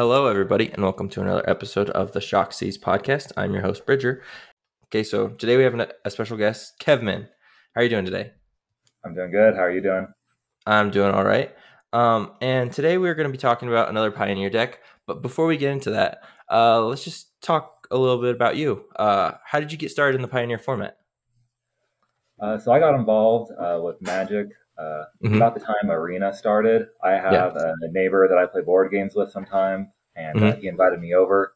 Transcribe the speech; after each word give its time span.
Hello, 0.00 0.28
everybody, 0.28 0.70
and 0.72 0.82
welcome 0.82 1.10
to 1.10 1.20
another 1.20 1.44
episode 1.46 1.90
of 1.90 2.12
the 2.12 2.22
Shock 2.22 2.54
Seas 2.54 2.78
podcast. 2.78 3.32
I'm 3.36 3.52
your 3.52 3.60
host, 3.60 3.84
Bridger. 3.84 4.22
Okay, 4.86 5.02
so 5.02 5.28
today 5.28 5.58
we 5.58 5.62
have 5.62 5.74
an, 5.74 5.88
a 6.06 6.10
special 6.10 6.38
guest, 6.38 6.80
Kevman. 6.80 7.28
How 7.74 7.82
are 7.82 7.82
you 7.82 7.90
doing 7.90 8.06
today? 8.06 8.30
I'm 9.04 9.14
doing 9.14 9.30
good. 9.30 9.56
How 9.56 9.60
are 9.60 9.70
you 9.70 9.82
doing? 9.82 10.06
I'm 10.64 10.90
doing 10.90 11.12
all 11.12 11.22
right. 11.22 11.54
Um, 11.92 12.32
and 12.40 12.72
today 12.72 12.96
we're 12.96 13.14
going 13.14 13.28
to 13.28 13.30
be 13.30 13.36
talking 13.36 13.68
about 13.68 13.90
another 13.90 14.10
Pioneer 14.10 14.48
deck. 14.48 14.80
But 15.06 15.20
before 15.20 15.44
we 15.44 15.58
get 15.58 15.70
into 15.70 15.90
that, 15.90 16.22
uh, 16.50 16.82
let's 16.82 17.04
just 17.04 17.38
talk 17.42 17.86
a 17.90 17.98
little 17.98 18.22
bit 18.22 18.34
about 18.34 18.56
you. 18.56 18.86
Uh, 18.96 19.32
how 19.44 19.60
did 19.60 19.70
you 19.70 19.76
get 19.76 19.90
started 19.90 20.14
in 20.14 20.22
the 20.22 20.28
Pioneer 20.28 20.56
format? 20.56 20.96
Uh, 22.40 22.58
so 22.58 22.72
I 22.72 22.78
got 22.78 22.94
involved 22.94 23.52
uh, 23.52 23.78
with 23.82 24.00
Magic 24.00 24.46
uh, 24.80 25.04
mm-hmm. 25.22 25.34
about 25.34 25.54
the 25.54 25.60
time 25.60 25.90
Arena 25.90 26.32
started. 26.32 26.86
I 27.04 27.12
have 27.12 27.32
yeah. 27.32 27.74
a, 27.82 27.92
neighbor 27.92 28.26
that 28.28 28.38
I 28.38 28.46
play 28.46 28.62
board 28.62 28.90
games 28.90 29.14
with 29.14 29.30
sometimes, 29.30 29.88
and 30.16 30.38
uh, 30.38 30.52
mm-hmm. 30.52 30.60
he 30.60 30.68
invited 30.68 31.00
me 31.00 31.14
over 31.14 31.54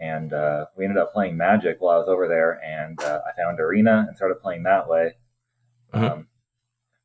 and 0.00 0.32
uh, 0.32 0.66
we 0.76 0.84
ended 0.84 0.98
up 0.98 1.12
playing 1.12 1.36
Magic 1.36 1.80
while 1.80 1.96
I 1.96 1.98
was 1.98 2.08
over 2.08 2.28
there, 2.28 2.62
and 2.64 3.00
uh, 3.02 3.20
I 3.26 3.32
found 3.40 3.60
Arena 3.60 4.04
and 4.06 4.16
started 4.16 4.40
playing 4.40 4.62
that 4.62 4.88
way. 4.88 5.14
Mm-hmm. 5.92 6.04
Um, 6.04 6.28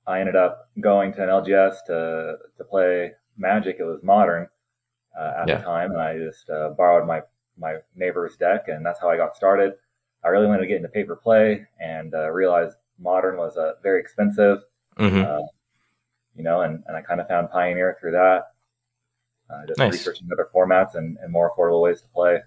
I 0.05 0.19
ended 0.19 0.35
up 0.35 0.69
going 0.79 1.13
to 1.13 1.23
an 1.23 1.29
LGS 1.29 1.85
to 1.87 2.37
to 2.57 2.63
play 2.63 3.11
Magic. 3.37 3.77
It 3.79 3.83
was 3.83 4.03
Modern 4.03 4.47
uh, 5.19 5.33
at 5.41 5.47
yeah. 5.47 5.57
the 5.57 5.63
time, 5.63 5.91
and 5.91 6.01
I 6.01 6.17
just 6.17 6.49
uh, 6.49 6.69
borrowed 6.77 7.07
my 7.07 7.21
my 7.57 7.77
neighbor's 7.95 8.37
deck, 8.37 8.67
and 8.67 8.85
that's 8.85 8.99
how 8.99 9.09
I 9.09 9.17
got 9.17 9.35
started. 9.35 9.73
I 10.23 10.29
really 10.29 10.47
wanted 10.47 10.61
to 10.61 10.67
get 10.67 10.77
into 10.77 10.89
paper 10.89 11.15
play, 11.15 11.65
and 11.79 12.13
uh, 12.13 12.29
realized 12.29 12.77
Modern 12.99 13.37
was 13.37 13.57
uh, 13.57 13.73
very 13.81 13.99
expensive. 13.99 14.59
Mm-hmm. 14.97 15.45
you 16.35 16.43
know, 16.43 16.61
and, 16.61 16.83
and 16.87 16.97
I 16.97 17.01
kind 17.01 17.19
of 17.21 17.27
found 17.27 17.49
Pioneer 17.51 17.97
through 17.99 18.11
that. 18.11 18.47
just 19.67 19.79
nice. 19.79 19.93
researching 19.93 20.29
other 20.31 20.49
formats 20.53 20.95
and, 20.95 21.17
and 21.21 21.31
more 21.31 21.51
affordable 21.51 21.81
ways 21.81 22.01
to 22.01 22.07
play. 22.07 22.39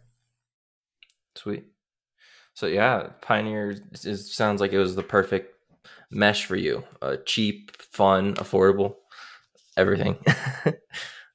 Sweet. 1.34 1.65
So 2.55 2.67
yeah, 2.67 3.09
Pioneer 3.21 3.77
is, 3.93 4.34
sounds 4.34 4.61
like 4.61 4.73
it 4.73 4.79
was 4.79 4.95
the 4.95 5.03
perfect 5.03 5.55
mesh 6.11 6.47
for 6.47 6.56
you. 6.56 6.84
Uh, 7.03 7.17
cheap, 7.27 7.83
fun, 7.83 8.34
affordable, 8.37 8.97
everything. 9.77 10.17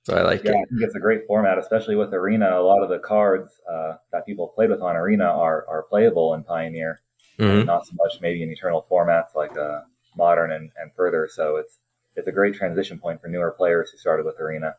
so 0.04 0.16
I 0.16 0.24
like 0.24 0.44
yeah, 0.44 0.52
it. 0.52 0.56
I 0.56 0.66
think 0.66 0.82
it's 0.82 0.96
a 0.96 1.00
great 1.00 1.22
format, 1.28 1.60
especially 1.60 1.96
with 1.96 2.14
Arena. 2.14 2.60
A 2.60 2.64
lot 2.64 2.82
of 2.82 2.90
the 2.90 3.00
cards 3.00 3.52
uh, 3.72 3.94
that 4.12 4.26
people 4.26 4.48
played 4.48 4.72
with 4.72 4.82
on 4.82 4.96
Arena 4.96 5.26
are 5.26 5.66
are 5.70 5.84
playable 5.84 6.34
in 6.34 6.44
Pioneer, 6.44 7.02
mm-hmm. 7.38 7.68
not 7.68 7.86
so 7.86 7.94
much 7.96 8.20
maybe 8.22 8.42
in 8.42 8.50
Eternal 8.50 8.86
formats 8.90 9.36
like 9.36 9.56
uh, 9.56 9.82
Modern 10.16 10.52
and, 10.52 10.72
and 10.78 10.92
further. 10.96 11.28
So 11.32 11.58
it's 11.58 11.80
it's 12.16 12.28
a 12.28 12.32
great 12.32 12.56
transition 12.56 13.00
point 13.00 13.22
for 13.22 13.28
newer 13.28 13.52
players 13.52 13.90
who 13.90 13.98
started 13.98 14.26
with 14.26 14.40
Arena. 14.40 14.76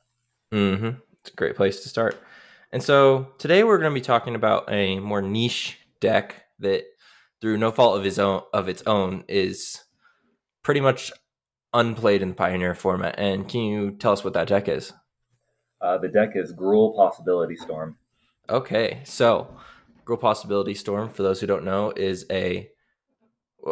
Mm-hmm. 0.53 0.91
It's 1.21 1.31
a 1.31 1.37
great 1.37 1.57
place 1.57 1.81
to 1.83 1.89
start. 1.89 2.23
And 2.73 2.83
so 2.83 3.29
today 3.39 3.65
we're 3.65 3.79
going 3.79 3.91
to 3.91 3.95
be 3.95 4.05
talking 4.05 4.35
about 4.35 4.71
a 4.71 4.99
more 4.99 5.23
niche 5.23 5.79
deck 6.01 6.45
that, 6.59 6.85
through 7.41 7.59
no 7.59 7.71
fault 7.71 7.99
of 7.99 8.05
his 8.05 8.19
own 8.19 8.43
of 8.53 8.69
its 8.69 8.83
own, 8.87 9.25
is 9.29 9.83
pretty 10.63 10.81
much 10.81 11.13
unplayed 11.75 12.23
in 12.23 12.31
the 12.31 12.35
Pioneer 12.35 12.75
format. 12.75 13.15
And 13.19 13.49
can 13.49 13.63
you 13.63 13.93
tell 13.93 14.13
us 14.13 14.25
what 14.25 14.35
that 14.35 14.49
deck 14.49 14.69
is? 14.69 14.93
Uh, 15.81 15.99
the 15.99 16.09
deck 16.09 16.33
is 16.35 16.53
Gruul 16.53 16.95
Possibility 16.95 17.57
Storm. 17.57 17.97
Okay, 18.49 19.01
so 19.05 19.57
Gruul 20.07 20.21
Possibility 20.21 20.75
Storm, 20.75 21.11
for 21.11 21.23
those 21.23 21.41
who 21.41 21.47
don't 21.47 21.65
know, 21.65 21.93
is 21.97 22.27
a 22.31 22.69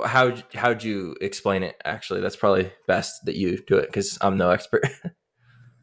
how 0.04 0.36
how'd 0.54 0.82
you 0.82 1.16
explain 1.20 1.62
it? 1.62 1.76
Actually, 1.84 2.20
that's 2.20 2.36
probably 2.36 2.72
best 2.86 3.24
that 3.24 3.36
you 3.36 3.58
do 3.66 3.76
it 3.76 3.86
because 3.86 4.18
I'm 4.20 4.36
no 4.36 4.50
expert. 4.50 4.84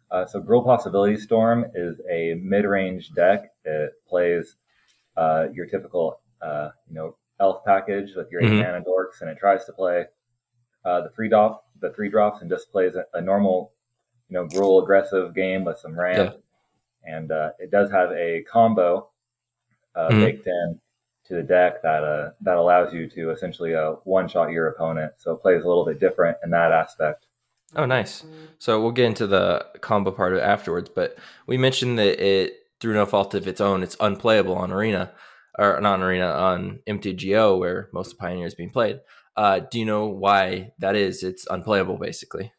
Uh, 0.09 0.25
so 0.25 0.41
Gruul 0.41 0.63
Possibility 0.63 1.17
Storm 1.17 1.65
is 1.75 1.99
a 2.09 2.35
mid-range 2.41 3.11
deck. 3.11 3.51
It 3.65 3.91
plays 4.07 4.55
uh, 5.17 5.47
your 5.53 5.65
typical, 5.65 6.21
uh, 6.41 6.69
you 6.87 6.95
know, 6.95 7.17
elf 7.39 7.65
package 7.65 8.15
with 8.15 8.31
your 8.31 8.41
mm-hmm. 8.41 8.53
eight 8.53 8.61
mana 8.61 8.85
dorks, 8.85 9.19
and 9.21 9.29
it 9.29 9.37
tries 9.37 9.65
to 9.65 9.73
play 9.73 10.05
uh, 10.85 11.01
the 11.01 11.09
three 11.09 11.27
drop, 11.27 11.65
the 11.81 11.91
three 11.91 12.09
drops, 12.09 12.41
and 12.41 12.49
just 12.49 12.71
plays 12.71 12.95
a, 12.95 13.03
a 13.17 13.21
normal, 13.21 13.73
you 14.29 14.35
know, 14.35 14.47
Gruul 14.47 14.81
aggressive 14.81 15.35
game 15.35 15.65
with 15.65 15.77
some 15.77 15.99
ramp. 15.99 16.35
Yeah. 17.05 17.13
And 17.15 17.31
uh, 17.31 17.49
it 17.59 17.69
does 17.69 17.91
have 17.91 18.11
a 18.11 18.43
combo 18.49 19.09
uh, 19.95 20.07
mm-hmm. 20.07 20.19
baked 20.21 20.47
in 20.47 20.79
to 21.27 21.35
the 21.35 21.43
deck 21.43 21.81
that 21.83 22.35
that 22.41 22.57
allows 22.57 22.93
you 22.93 23.09
to 23.09 23.31
essentially 23.31 23.73
one 24.03 24.27
shot 24.27 24.51
your 24.51 24.67
opponent. 24.67 25.13
So 25.17 25.33
it 25.33 25.41
plays 25.41 25.63
a 25.63 25.67
little 25.67 25.85
bit 25.85 25.99
different 25.99 26.37
in 26.43 26.49
that 26.51 26.71
aspect. 26.71 27.27
Oh, 27.75 27.85
nice. 27.85 28.23
So 28.59 28.81
we'll 28.81 28.91
get 28.91 29.05
into 29.05 29.27
the 29.27 29.65
combo 29.81 30.11
part 30.11 30.33
of 30.33 30.39
it 30.39 30.43
afterwards, 30.43 30.89
but 30.93 31.17
we 31.47 31.57
mentioned 31.57 31.99
that 31.99 32.23
it, 32.23 32.53
through 32.79 32.93
no 32.93 33.05
fault 33.05 33.33
of 33.33 33.47
its 33.47 33.59
own, 33.59 33.83
it's 33.83 33.97
unplayable 33.99 34.55
on 34.55 34.71
Arena, 34.71 35.11
or 35.59 35.79
not 35.81 35.95
on 35.95 36.03
Arena, 36.03 36.27
on 36.27 36.79
MTGO, 36.87 37.59
where 37.59 37.89
most 37.91 38.13
of 38.13 38.19
Pioneer 38.19 38.47
is 38.47 38.55
being 38.55 38.69
played. 38.69 39.01
Uh, 39.35 39.59
do 39.59 39.79
you 39.79 39.85
know 39.85 40.07
why 40.07 40.71
that 40.79 40.95
is? 40.95 41.23
It's 41.23 41.45
unplayable, 41.49 41.97
basically. 41.97 42.53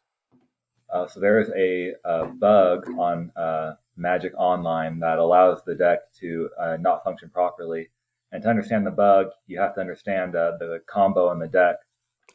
Uh, 0.93 1.07
so 1.07 1.19
there 1.19 1.39
is 1.39 1.49
a, 1.55 1.93
a 2.05 2.25
bug 2.25 2.87
on 2.97 3.31
uh, 3.35 3.73
Magic 3.97 4.33
Online 4.37 4.99
that 4.99 5.17
allows 5.17 5.63
the 5.65 5.75
deck 5.75 6.11
to 6.19 6.49
uh, 6.59 6.77
not 6.79 7.03
function 7.03 7.29
properly. 7.29 7.89
And 8.31 8.43
to 8.43 8.49
understand 8.49 8.85
the 8.85 8.91
bug, 8.91 9.27
you 9.47 9.59
have 9.59 9.73
to 9.75 9.81
understand 9.81 10.35
uh, 10.35 10.51
the 10.59 10.81
combo 10.87 11.31
in 11.31 11.39
the 11.39 11.47
deck. 11.47 11.77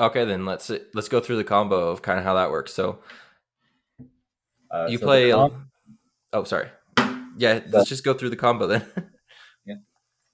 Okay, 0.01 0.25
then 0.25 0.45
let's 0.45 0.71
let's 0.93 1.09
go 1.09 1.21
through 1.21 1.37
the 1.37 1.45
combo 1.45 1.89
of 1.89 2.03
kind 2.03 2.19
of 2.19 2.25
how 2.25 2.35
that 2.35 2.51
works. 2.51 2.75
So 2.75 2.99
uh, 4.71 4.87
you 4.89 4.99
so 4.99 5.05
play. 5.05 5.31
Com- 5.31 5.71
oh, 6.33 6.45
sorry. 6.45 6.69
Yeah, 7.37 7.61
let's 7.71 7.89
just 7.89 8.05
go 8.05 8.15
through 8.15 8.31
the 8.31 8.37
combo 8.37 8.67
then. 8.67 8.85
yeah. 9.67 9.77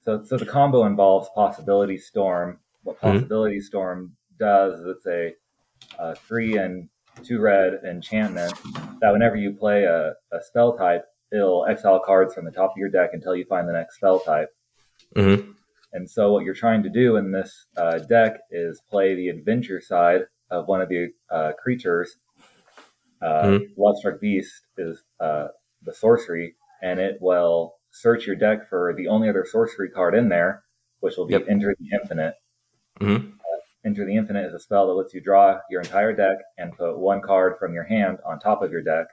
So 0.03 0.25
so 0.25 0.39
the 0.39 0.47
combo 0.47 0.87
involves 0.87 1.29
Possibility 1.35 1.99
Storm. 1.99 2.59
What 2.83 2.97
mm-hmm. 2.97 3.19
Possibility 3.19 3.57
mm-hmm. 3.57 3.67
Storm 3.67 4.17
does 4.39 4.81
is 4.81 4.87
it's 4.87 5.07
a, 5.07 5.35
a, 5.99 6.15
three 6.15 6.57
and 6.57 6.89
two 7.23 7.41
red 7.41 7.81
enchantment 7.87 8.55
that 9.01 9.13
whenever 9.13 9.37
you 9.37 9.53
play 9.53 9.85
a, 9.85 10.15
a 10.33 10.41
spell 10.43 10.75
type, 10.77 11.05
it'll 11.31 11.67
exile 11.67 12.01
cards 12.05 12.33
from 12.33 12.47
the 12.47 12.51
top 12.51 12.71
of 12.71 12.79
your 12.79 12.89
deck 12.89 13.11
until 13.13 13.37
you 13.37 13.45
find 13.45 13.69
the 13.69 13.73
next 13.73 13.97
spell 13.97 14.21
type. 14.21 14.49
Mm-hmm. 15.17 15.53
And 15.93 16.09
so 16.09 16.33
what 16.33 16.45
you're 16.45 16.55
trying 16.55 16.83
to 16.85 16.89
do 16.89 17.17
in 17.17 17.33
this 17.33 17.67
uh, 17.77 17.99
deck 17.99 18.41
is 18.51 18.81
play 18.89 19.15
the 19.15 19.29
adventure 19.29 19.81
side 19.81 20.23
of 20.51 20.69
one 20.69 20.81
of 20.81 20.89
the 20.89 21.13
uh, 21.31 21.53
creatures. 21.61 22.17
Uh, 23.23 23.59
mm-hmm. 23.59 24.17
Beast 24.21 24.63
is 24.79 25.03
uh, 25.19 25.49
the 25.83 25.93
sorcery, 25.93 26.55
and 26.83 27.01
it 27.01 27.19
will 27.21 27.75
search 27.91 28.27
your 28.27 28.37
deck 28.37 28.69
for 28.69 28.95
the 28.97 29.09
only 29.09 29.29
other 29.29 29.45
sorcery 29.45 29.91
card 29.91 30.15
in 30.15 30.29
there, 30.29 30.63
which 31.01 31.17
will 31.17 31.27
be 31.27 31.35
yep. 31.35 31.47
Enter 31.49 31.75
the 31.79 31.97
Infinite. 32.01 32.35
Mm-hmm. 33.01 33.27
Uh, 33.33 33.59
Enter 33.85 34.07
the 34.07 34.17
Infinite 34.17 34.47
is 34.47 34.55
a 34.55 34.61
spell 34.61 34.87
that 34.87 34.95
lets 34.95 35.13
you 35.13 35.21
draw 35.21 35.59
your 35.71 35.81
entire 35.81 36.15
deck 36.15 36.37
and 36.57 36.77
put 36.77 36.99
one 36.99 37.21
card 37.21 37.59
from 37.59 37.75
your 37.75 37.85
hand 37.85 38.19
on 38.25 38.39
top 38.39 38.63
of 38.63 38.71
your 38.71 38.83
deck. 38.83 39.07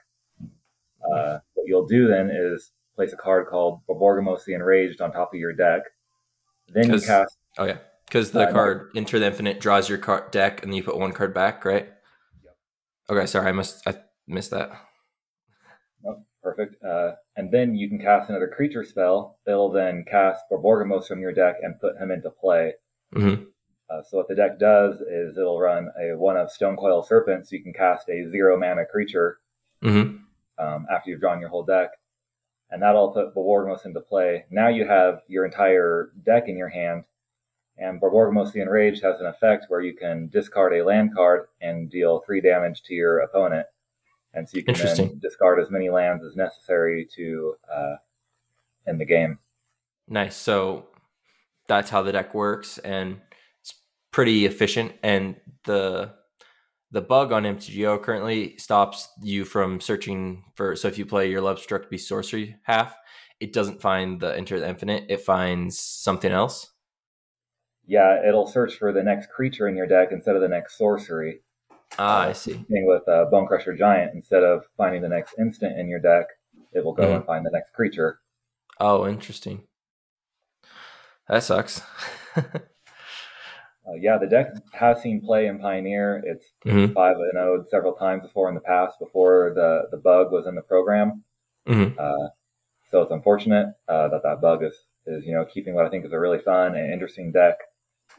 Uh, 1.12 1.38
what 1.54 1.66
you'll 1.66 1.86
do 1.86 2.08
then 2.08 2.30
is 2.30 2.72
place 2.98 3.12
a 3.12 3.16
card 3.16 3.46
called 3.46 3.80
Borborygmos 3.88 4.44
the 4.44 4.54
Enraged 4.54 5.00
on 5.00 5.12
top 5.12 5.32
of 5.32 5.38
your 5.38 5.52
deck 5.52 5.82
then 6.72 6.92
you 6.92 7.00
cast. 7.00 7.36
Oh 7.58 7.64
yeah, 7.64 7.78
because 8.06 8.30
the 8.30 8.48
uh, 8.48 8.52
card 8.52 8.90
Enter 8.94 9.18
the 9.18 9.26
Infinite 9.26 9.60
draws 9.60 9.88
your 9.88 9.98
card 9.98 10.30
deck, 10.30 10.62
and 10.62 10.72
then 10.72 10.76
you 10.76 10.82
put 10.82 10.98
one 10.98 11.12
card 11.12 11.34
back, 11.34 11.64
right? 11.64 11.88
Yep. 12.44 12.56
Okay, 13.10 13.26
sorry, 13.26 13.48
I 13.48 13.52
must 13.52 13.86
I 13.86 13.96
missed 14.26 14.50
that. 14.50 14.70
Oh, 16.06 16.22
perfect. 16.42 16.82
Uh, 16.82 17.12
and 17.36 17.50
then 17.50 17.74
you 17.74 17.88
can 17.88 17.98
cast 17.98 18.30
another 18.30 18.48
creature 18.48 18.84
spell. 18.84 19.38
It'll 19.46 19.70
then 19.70 20.04
cast 20.08 20.44
Borborygmos 20.50 21.06
from 21.06 21.20
your 21.20 21.32
deck 21.32 21.56
and 21.62 21.80
put 21.80 21.96
him 21.96 22.10
into 22.10 22.30
play. 22.30 22.74
Mm-hmm. 23.14 23.44
Uh, 23.90 24.02
so 24.02 24.18
what 24.18 24.28
the 24.28 24.34
deck 24.34 24.58
does 24.58 25.00
is 25.00 25.38
it'll 25.38 25.58
run 25.58 25.88
a 25.98 26.16
one 26.16 26.36
of 26.36 26.50
Stonecoil 26.50 27.06
Serpent, 27.06 27.48
so 27.48 27.56
you 27.56 27.62
can 27.62 27.72
cast 27.72 28.08
a 28.10 28.28
zero 28.30 28.58
mana 28.58 28.84
creature 28.84 29.38
mm-hmm. 29.82 30.16
um, 30.62 30.86
after 30.92 31.10
you've 31.10 31.20
drawn 31.20 31.40
your 31.40 31.48
whole 31.48 31.64
deck 31.64 31.90
and 32.70 32.82
that'll 32.82 33.10
put 33.10 33.34
Borborygmos 33.34 33.86
into 33.86 34.00
play. 34.00 34.44
Now 34.50 34.68
you 34.68 34.86
have 34.86 35.22
your 35.28 35.44
entire 35.44 36.12
deck 36.24 36.48
in 36.48 36.56
your 36.56 36.68
hand, 36.68 37.04
and 37.78 38.00
Borborygmos 38.00 38.52
the 38.52 38.60
Enraged 38.60 39.02
has 39.02 39.20
an 39.20 39.26
effect 39.26 39.66
where 39.68 39.80
you 39.80 39.94
can 39.94 40.28
discard 40.28 40.74
a 40.74 40.84
land 40.84 41.14
card 41.14 41.46
and 41.60 41.90
deal 41.90 42.22
three 42.26 42.40
damage 42.40 42.82
to 42.84 42.94
your 42.94 43.20
opponent. 43.20 43.66
And 44.34 44.48
so 44.48 44.58
you 44.58 44.64
can 44.64 44.74
then 44.74 45.18
discard 45.20 45.58
as 45.58 45.70
many 45.70 45.88
lands 45.88 46.22
as 46.24 46.36
necessary 46.36 47.08
to 47.16 47.56
uh, 47.74 47.96
end 48.86 49.00
the 49.00 49.06
game. 49.06 49.38
Nice. 50.06 50.36
So 50.36 50.86
that's 51.66 51.90
how 51.90 52.02
the 52.02 52.12
deck 52.12 52.34
works, 52.34 52.78
and 52.78 53.20
it's 53.60 53.74
pretty 54.10 54.46
efficient. 54.46 54.92
And 55.02 55.36
the 55.64 56.12
the 56.90 57.02
bug 57.02 57.32
on 57.32 57.44
MTGO 57.44 58.02
currently 58.02 58.56
stops 58.58 59.08
you 59.22 59.44
from 59.44 59.80
searching 59.80 60.44
for. 60.54 60.74
So 60.76 60.88
if 60.88 60.98
you 60.98 61.04
play 61.06 61.30
your 61.30 61.40
Love 61.40 61.58
Lovestruck 61.58 61.88
Beast 61.90 62.08
Sorcery 62.08 62.56
half, 62.62 62.96
it 63.40 63.52
doesn't 63.52 63.80
find 63.82 64.20
the 64.20 64.36
Enter 64.36 64.58
the 64.58 64.68
Infinite. 64.68 65.04
It 65.08 65.20
finds 65.20 65.78
something 65.78 66.32
else. 66.32 66.72
Yeah, 67.86 68.26
it'll 68.26 68.46
search 68.46 68.74
for 68.74 68.92
the 68.92 69.02
next 69.02 69.30
creature 69.30 69.68
in 69.68 69.76
your 69.76 69.86
deck 69.86 70.08
instead 70.12 70.34
of 70.36 70.42
the 70.42 70.48
next 70.48 70.76
sorcery. 70.76 71.42
Ah, 71.98 72.24
uh, 72.24 72.28
I 72.28 72.32
see. 72.32 72.52
Thing 72.52 72.86
with 72.86 73.08
uh, 73.08 73.26
Bonecrusher 73.32 73.76
Giant, 73.78 74.12
instead 74.14 74.42
of 74.44 74.64
finding 74.76 75.00
the 75.00 75.08
next 75.08 75.34
instant 75.38 75.78
in 75.78 75.88
your 75.88 76.00
deck, 76.00 76.26
it 76.72 76.84
will 76.84 76.92
go 76.92 77.04
Mhm. 77.04 77.16
and 77.16 77.24
find 77.24 77.46
the 77.46 77.50
next 77.50 77.72
creature. 77.72 78.20
Oh, 78.78 79.06
interesting. 79.08 79.66
That 81.28 81.42
sucks. 81.42 81.80
Uh, 83.88 83.94
yeah, 83.94 84.18
the 84.18 84.26
deck 84.26 84.48
has 84.72 85.00
seen 85.00 85.20
play 85.20 85.46
in 85.46 85.58
Pioneer. 85.58 86.20
It's 86.24 86.50
Mhm. 86.66 86.92
five 86.92 87.16
and 87.16 87.32
zero 87.32 87.64
several 87.68 87.94
times 87.94 88.22
before 88.22 88.48
in 88.48 88.54
the 88.54 88.60
past, 88.60 88.98
before 88.98 89.52
the 89.54 89.88
the 89.90 89.96
bug 89.96 90.30
was 90.30 90.46
in 90.46 90.54
the 90.54 90.62
program. 90.62 91.24
Mhm. 91.66 91.98
Uh, 91.98 92.28
so 92.90 93.02
it's 93.02 93.12
unfortunate 93.12 93.74
uh, 93.88 94.08
that 94.08 94.22
that 94.24 94.40
bug 94.40 94.62
is 94.62 94.84
is 95.06 95.24
you 95.24 95.34
know 95.34 95.44
keeping 95.46 95.74
what 95.74 95.86
I 95.86 95.88
think 95.88 96.04
is 96.04 96.12
a 96.12 96.18
really 96.20 96.38
fun 96.40 96.74
and 96.76 96.92
interesting 96.92 97.32
deck 97.32 97.56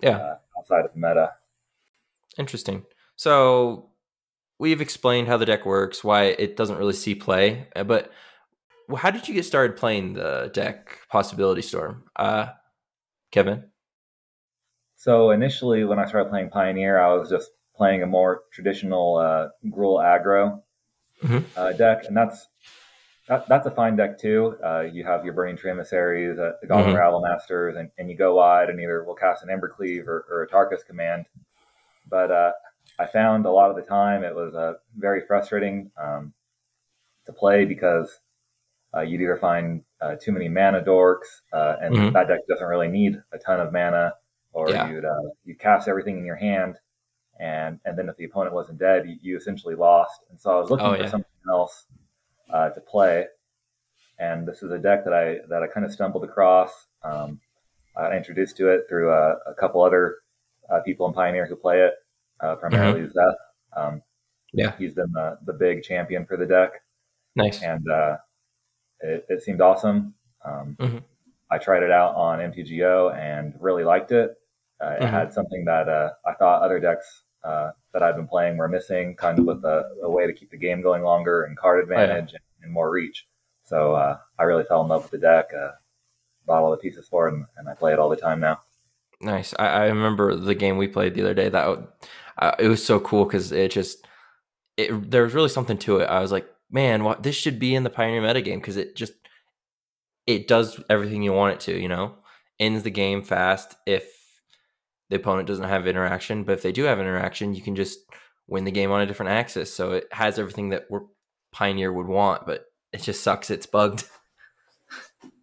Yeah. 0.01 0.18
uh, 0.18 0.38
outside 0.57 0.86
of 0.86 0.94
the 0.94 1.00
meta. 1.00 1.33
Interesting. 2.38 2.86
So 3.16 3.92
we've 4.57 4.81
explained 4.81 5.27
how 5.27 5.38
the 5.38 5.45
deck 5.45 5.66
works, 5.66 6.04
why 6.04 6.24
it 6.25 6.56
doesn't 6.57 6.77
really 6.77 6.94
see 6.94 7.13
play, 7.16 7.68
uh, 7.75 7.83
but 7.83 8.12
how 8.98 9.12
did 9.12 9.27
you 9.27 9.36
get 9.36 9.45
started 9.45 9.77
playing 9.77 10.13
the 10.13 10.50
deck 10.54 10.98
Possibility 11.10 11.62
Storm, 11.62 12.06
uh, 12.16 12.48
Kevin? 13.31 13.69
So 15.00 15.31
initially, 15.31 15.86
when 15.86 15.98
I 15.98 16.06
started 16.06 16.30
playing 16.30 16.50
Pioneer, 16.50 17.00
I 17.00 17.13
was 17.13 17.30
just 17.30 17.51
playing 17.74 18.04
a 18.04 18.06
more 18.06 18.44
traditional 18.51 19.16
uh, 19.16 19.48
Gruul 19.69 20.04
aggro 20.04 20.62
Mhm. 21.24 21.46
uh, 21.56 21.74
deck, 21.74 22.06
and 22.07 22.18
that's 22.18 22.48
that, 23.28 23.48
that's 23.50 23.68
a 23.68 23.72
fine 23.72 23.96
deck 23.96 24.19
too. 24.19 24.57
Uh, 24.63 24.81
you 24.81 25.04
have 25.06 25.25
your 25.25 25.34
Burning 25.36 25.57
Tree 25.57 25.72
Emissaries, 25.72 26.40
uh, 26.40 26.54
the 26.62 26.68
Goblin 26.68 26.94
Mhm. 26.94 26.96
Rabble 26.96 27.22
Masters, 27.22 27.78
and, 27.78 27.92
and 27.98 28.10
you 28.10 28.18
go 28.18 28.36
wide 28.36 28.69
and 28.69 28.80
either 28.81 29.04
will 29.04 29.16
cast 29.16 29.44
an 29.44 29.50
Embercleave 29.50 30.07
or, 30.07 30.25
or 30.30 30.48
Atarka's 30.48 30.84
command. 30.84 31.28
But 32.10 32.31
uh, 32.31 32.54
I 33.00 33.07
found 33.07 33.45
a 33.45 33.52
lot 33.52 33.69
of 33.69 33.78
the 33.78 33.84
time 33.84 34.24
it 34.24 34.36
was 34.36 34.56
uh, 34.56 34.75
very 34.98 35.22
frustrating 35.28 35.92
um, 36.02 36.34
to 37.25 37.34
play 37.34 37.66
because 37.66 38.19
uh, 38.95 39.02
you'd 39.02 39.22
either 39.22 39.38
find 39.38 39.84
uh, 40.02 40.16
too 40.22 40.31
many 40.31 40.50
mana 40.50 40.81
dorks, 40.84 41.42
uh, 41.54 41.75
and 41.81 41.94
Mhm. 41.95 42.13
that 42.13 42.28
deck 42.28 42.42
doesn't 42.50 42.68
really 42.68 42.88
need 42.88 43.22
a 43.34 43.38
ton 43.40 43.60
of 43.60 43.74
mana, 43.74 44.13
or 44.54 44.69
Yeah. 44.69 44.90
you'd 44.90 45.06
uh, 45.06 45.22
you 45.46 45.56
cast 45.56 45.88
everything 45.88 46.18
in 46.18 46.25
your 46.25 46.36
hand, 46.36 46.75
and 47.40 47.80
and 47.86 47.98
then 47.98 48.10
if 48.10 48.18
the 48.18 48.25
opponent 48.25 48.54
wasn't 48.54 48.80
dead, 48.80 49.07
you, 49.07 49.18
you 49.22 49.38
essentially 49.38 49.75
lost. 49.75 50.22
And 50.30 50.40
so 50.40 50.51
I 50.51 50.60
was 50.60 50.69
looking 50.69 50.86
Oh, 50.86 50.96
for 50.96 51.04
yeah. 51.04 51.10
something 51.10 51.31
else 51.50 51.86
uh, 52.51 52.69
to 52.69 52.81
play, 52.81 53.25
and 54.19 54.48
this 54.48 54.63
is 54.63 54.72
a 54.72 54.78
deck 54.80 55.04
that 55.06 55.13
I 55.13 55.38
that 55.50 55.63
I 55.63 55.68
kind 55.68 55.86
of 55.86 55.92
stumbled 55.92 56.24
across. 56.24 56.88
Um, 57.04 57.40
I 57.98 58.04
got 58.04 58.16
introduced 58.16 58.57
to 58.57 58.69
it 58.69 58.86
through 58.90 59.12
uh, 59.12 59.36
a 59.48 59.54
couple 59.54 59.81
other 59.84 60.18
uh, 60.69 60.80
people 60.81 61.07
in 61.07 61.13
Pioneer 61.13 61.45
who 61.45 61.56
play 61.56 61.81
it, 61.81 61.94
uh, 62.42 62.56
primarily 62.56 63.02
Zeth. 63.07 63.34
Um, 63.75 64.02
Mm-hmm. 64.52 64.60
Yeah. 64.62 64.72
he's 64.80 64.95
been 64.95 65.12
the 65.12 65.38
the 65.45 65.54
big 65.54 65.84
champion 65.84 66.25
for 66.25 66.36
the 66.36 66.45
deck 66.48 66.72
Nice. 67.36 67.62
and 67.62 67.88
uh, 67.88 68.18
it, 69.02 69.24
it 69.30 69.44
seemed 69.44 69.62
awesome. 69.62 70.16
Um, 70.44 70.75
Mhm. 70.80 71.04
I 71.51 71.57
tried 71.57 71.84
it 71.84 71.92
out 71.92 72.16
on 72.16 72.40
MTGO 72.40 73.16
and 73.18 73.54
really 73.60 73.84
liked 73.84 74.12
it. 74.12 74.31
Uh, 74.81 74.92
it 75.00 75.01
Mhm. 75.01 75.10
had 75.12 75.34
something 75.34 75.66
that 75.66 75.90
uh, 75.90 76.12
I 76.25 76.34
thought 76.34 76.62
other 76.62 76.80
decks 76.80 77.24
uh, 77.44 77.72
that 77.94 78.04
I've 78.04 78.16
been 78.16 78.28
playing 78.28 78.57
were 78.57 78.68
missing, 78.68 79.16
kind 79.16 79.40
of 79.40 79.46
with 79.46 79.63
a, 79.66 79.90
a 80.04 80.10
way 80.10 80.28
to 80.28 80.34
keep 80.34 80.51
the 80.51 80.57
game 80.57 80.81
going 80.81 81.04
longer 81.04 81.44
and 81.44 81.57
card 81.57 81.78
Oh, 81.78 81.94
yeah. 81.94 82.01
advantage 82.04 82.34
and, 82.34 82.42
and 82.63 82.72
more 82.72 82.92
reach. 82.92 83.25
So 83.63 83.94
uh, 83.94 84.18
I 84.38 84.44
really 84.44 84.63
fell 84.66 84.81
in 84.81 84.88
love 84.90 85.04
with 85.04 85.12
the 85.12 85.18
deck. 85.19 85.51
Uh, 85.54 85.72
bought 86.46 86.63
all 86.63 86.72
the 86.72 86.78
pieces 86.78 87.07
for 87.07 87.28
it, 87.28 87.34
and, 87.34 87.46
and 87.57 87.69
I 87.69 87.75
play 87.75 87.94
it 87.94 88.00
all 88.00 88.10
the 88.10 88.16
time 88.18 88.40
now. 88.40 88.60
Nice. 89.22 89.54
I, 89.60 89.68
I 89.68 89.86
remember 89.88 90.36
the 90.36 90.56
game 90.56 90.78
we 90.78 90.88
played 90.88 91.13
the 91.13 91.22
other 91.22 91.34
day. 91.34 91.50
That 91.50 91.88
uh, 92.38 92.56
it 92.60 92.68
was 92.68 92.84
so 92.84 93.00
cool 93.00 93.25
because 93.25 93.52
it 93.52 93.72
just 93.72 94.06
it 94.78 95.12
there 95.12 95.24
was 95.24 95.34
really 95.34 95.50
something 95.50 95.78
to 95.80 95.98
it. 95.98 96.06
I 96.06 96.19
was 96.22 96.31
like, 96.31 96.48
man, 96.72 97.04
what 97.04 97.24
this 97.24 97.36
should 97.36 97.60
be 97.60 97.75
in 97.75 97.84
the 97.84 97.90
Pioneer 97.90 98.22
meta 98.22 98.42
game 98.42 98.60
because 98.60 98.78
it 98.78 98.95
just 98.95 99.13
it 100.27 100.48
does 100.48 100.81
everything 100.89 101.24
you 101.24 101.33
want 101.33 101.54
it 101.56 101.60
to. 101.62 101.80
You 101.80 101.88
know, 101.88 102.16
ends 102.60 102.83
the 102.83 102.92
game 102.92 103.24
fast 103.24 103.75
if 103.86 104.10
the 105.10 105.16
opponent 105.16 105.48
doesn't 105.48 105.66
have 105.68 105.88
interaction, 105.88 106.44
but 106.44 106.54
if 106.54 106.62
they 106.62 106.71
do 106.71 106.83
have 106.83 107.00
interaction, 107.00 107.54
you 107.56 107.62
can 107.62 107.75
just 107.75 108.00
win 108.48 108.63
the 108.63 108.71
game 108.71 108.92
on 108.92 109.01
a 109.01 109.06
different 109.06 109.31
axis. 109.31 109.74
So 109.74 109.94
it 109.94 110.07
has 110.12 110.38
everything 110.39 110.69
that 110.69 110.86
we're 110.89 111.01
Pioneer 111.51 111.92
would 111.92 112.07
want, 112.07 112.45
but 112.45 112.66
it 112.94 113.01
just 113.01 113.24
sucks. 113.24 113.50
It's 113.50 113.66
bugged. 113.66 114.04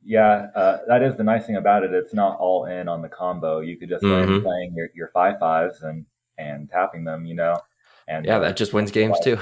Yeah, 0.05 0.49
uh, 0.55 0.79
that 0.87 1.03
is 1.03 1.17
the 1.17 1.25
nice 1.25 1.47
thing 1.47 1.57
about 1.57 1.83
it. 1.83 1.93
It's 1.93 2.15
not 2.15 2.39
all 2.39 2.67
in 2.67 2.89
on 2.89 3.03
the 3.03 3.09
combo. 3.09 3.61
You 3.61 3.77
could 3.77 3.89
just 3.89 4.05
Mhm. 4.05 4.43
playing 4.43 4.75
your, 4.77 4.89
your 4.95 5.09
five 5.09 5.39
fives 5.41 5.83
and 5.83 6.07
and 6.39 6.71
tapping 6.71 7.05
them, 7.05 7.27
you 7.27 7.35
know. 7.35 7.61
And 8.07 8.25
Yeah, 8.27 8.37
uh, 8.37 8.41
that 8.41 8.57
just 8.57 8.73
wins 8.73 8.91
games 8.93 9.19
too. 9.21 9.39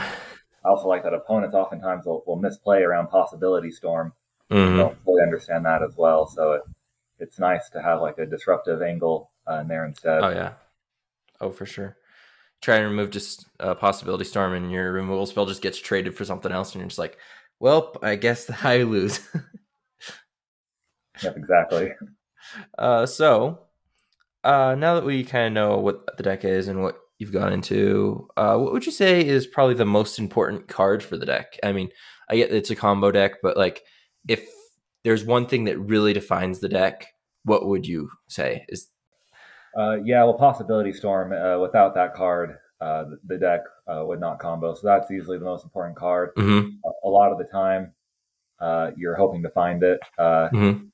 I 0.64 0.68
also 0.70 0.88
like 0.88 1.02
that 1.04 1.14
opponents 1.14 1.54
oftentimes 1.54 2.06
will, 2.06 2.22
will 2.26 2.36
misplay 2.36 2.82
around 2.82 3.08
possibility 3.08 3.70
storm. 3.70 4.14
Mhm. 4.50 4.76
Don't 4.76 5.04
fully 5.04 5.22
understand 5.22 5.64
that 5.66 5.82
as 5.82 5.96
well. 5.96 6.26
So 6.26 6.52
it, 6.52 6.62
it's 7.18 7.38
nice 7.38 7.70
to 7.70 7.82
have 7.82 8.00
like 8.00 8.18
a 8.18 8.26
disruptive 8.26 8.82
angle 8.82 9.30
uh, 9.50 9.60
in 9.60 9.68
there 9.68 9.84
instead. 9.84 10.22
Oh 10.22 10.30
yeah. 10.30 10.52
Oh 11.40 11.50
for 11.50 11.66
sure. 11.66 11.96
Try 12.60 12.76
and 12.76 12.86
remove 12.86 13.10
just 13.10 13.46
a 13.60 13.74
possibility 13.74 14.24
storm, 14.24 14.54
and 14.54 14.72
your 14.72 14.92
removal 14.92 15.26
spell 15.26 15.46
just 15.46 15.62
gets 15.62 15.78
traded 15.78 16.16
for 16.16 16.24
something 16.24 16.52
else, 16.52 16.72
and 16.72 16.80
you're 16.80 16.88
just 16.88 16.98
like, 16.98 17.18
"Well, 17.60 17.96
I 18.02 18.16
guess 18.16 18.50
I 18.64 18.82
lose." 18.82 19.20
Yep, 21.22 21.36
exactly. 21.36 21.90
uh, 22.78 23.06
so 23.06 23.60
uh, 24.42 24.74
now 24.78 24.94
that 24.94 25.04
we 25.04 25.24
kind 25.24 25.46
of 25.46 25.52
know 25.52 25.78
what 25.78 26.16
the 26.16 26.22
deck 26.22 26.44
is 26.44 26.68
and 26.68 26.82
what 26.82 26.96
you've 27.18 27.32
gone 27.32 27.52
into, 27.52 28.28
uh, 28.36 28.56
what 28.56 28.72
would 28.72 28.86
you 28.86 28.92
say 28.92 29.24
is 29.26 29.46
probably 29.46 29.74
the 29.74 29.84
most 29.84 30.18
important 30.18 30.68
card 30.68 31.02
for 31.02 31.16
the 31.16 31.26
deck? 31.26 31.58
I 31.62 31.72
mean, 31.72 31.90
I 32.28 32.36
get 32.36 32.52
it's 32.52 32.70
a 32.70 32.76
combo 32.76 33.10
deck, 33.10 33.34
but 33.42 33.56
like, 33.56 33.82
if 34.28 34.48
there's 35.02 35.24
one 35.24 35.46
thing 35.46 35.64
that 35.64 35.78
really 35.78 36.12
defines 36.12 36.60
the 36.60 36.68
deck, 36.68 37.14
what 37.44 37.66
would 37.66 37.86
you 37.86 38.10
say 38.28 38.64
is? 38.68 38.88
Uh, 39.76 39.96
yeah, 40.04 40.22
well, 40.24 40.34
possibility 40.34 40.92
storm. 40.92 41.32
Uh, 41.32 41.58
without 41.58 41.94
that 41.94 42.14
card, 42.14 42.58
uh, 42.80 43.04
the, 43.26 43.36
deck 43.38 43.60
uh, 43.88 44.02
would 44.04 44.20
not 44.20 44.38
combo. 44.38 44.74
So 44.74 44.86
that's 44.86 45.10
easily 45.10 45.38
the 45.38 45.44
most 45.44 45.64
important 45.64 45.96
card. 45.96 46.34
Mhm, 46.36 46.78
A, 46.84 47.08
a 47.08 47.10
lot 47.10 47.32
of 47.32 47.38
the 47.38 47.44
time, 47.44 47.92
uh, 48.60 48.92
you're 48.96 49.16
hoping 49.16 49.42
to 49.42 49.50
find 49.50 49.82
it. 49.82 50.00
Uh, 50.18 50.48
mhm. 50.52 50.90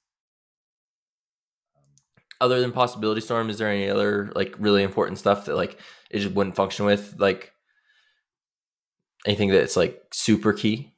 Other 2.41 2.61
than 2.61 2.73
possibility 2.73 3.21
storm, 3.21 3.51
is 3.51 3.59
there 3.59 3.69
any 3.69 3.91
other 3.91 4.33
like 4.35 4.55
really 4.59 4.83
important 4.83 5.19
stuff 5.19 5.45
that 5.45 5.57
like 5.57 5.79
it 6.11 6.21
just 6.21 6.35
wouldn't 6.35 6.57
function 6.57 6.87
with? 6.87 7.17
Like 7.19 7.53
anything 9.27 9.51
that's 9.51 9.77
like 9.77 10.03
super 10.13 10.55
key? 10.55 10.95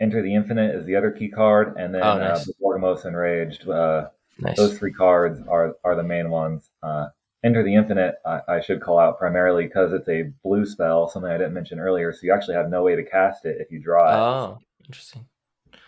Enter 0.00 0.22
the 0.22 0.34
Infinite 0.34 0.74
is 0.74 0.86
the 0.86 0.96
other 0.96 1.10
key 1.10 1.28
card, 1.28 1.76
and 1.78 1.94
then 1.94 2.02
Oh, 2.02 2.18
nice. 2.18 2.48
uh, 2.48 2.52
Borgamos 2.60 3.04
Enraged. 3.04 3.68
Uh, 3.68 4.08
Nice. 4.38 4.56
those 4.56 4.78
three 4.78 4.92
cards 4.92 5.38
are 5.48 5.76
are 5.84 5.94
the 5.94 6.02
main 6.02 6.30
ones. 6.30 6.70
Uh, 6.82 7.08
Enter 7.44 7.62
the 7.62 7.74
Infinite, 7.74 8.16
I, 8.24 8.40
I 8.48 8.60
should 8.60 8.80
call 8.82 8.98
out 8.98 9.18
primarily 9.18 9.64
because 9.66 9.92
it's 9.92 10.08
a 10.08 10.30
blue 10.42 10.64
spell, 10.66 11.08
something 11.08 11.30
I 11.30 11.36
didn't 11.38 11.54
mention 11.54 11.78
earlier. 11.78 12.12
So 12.12 12.20
you 12.22 12.32
actually 12.34 12.54
have 12.54 12.68
no 12.70 12.82
way 12.82 12.96
to 12.96 13.02
cast 13.04 13.44
it 13.46 13.58
if 13.60 13.70
you 13.70 13.78
draw 13.80 14.08
it. 14.10 14.16
Oh, 14.18 14.58
interesting. 14.86 15.26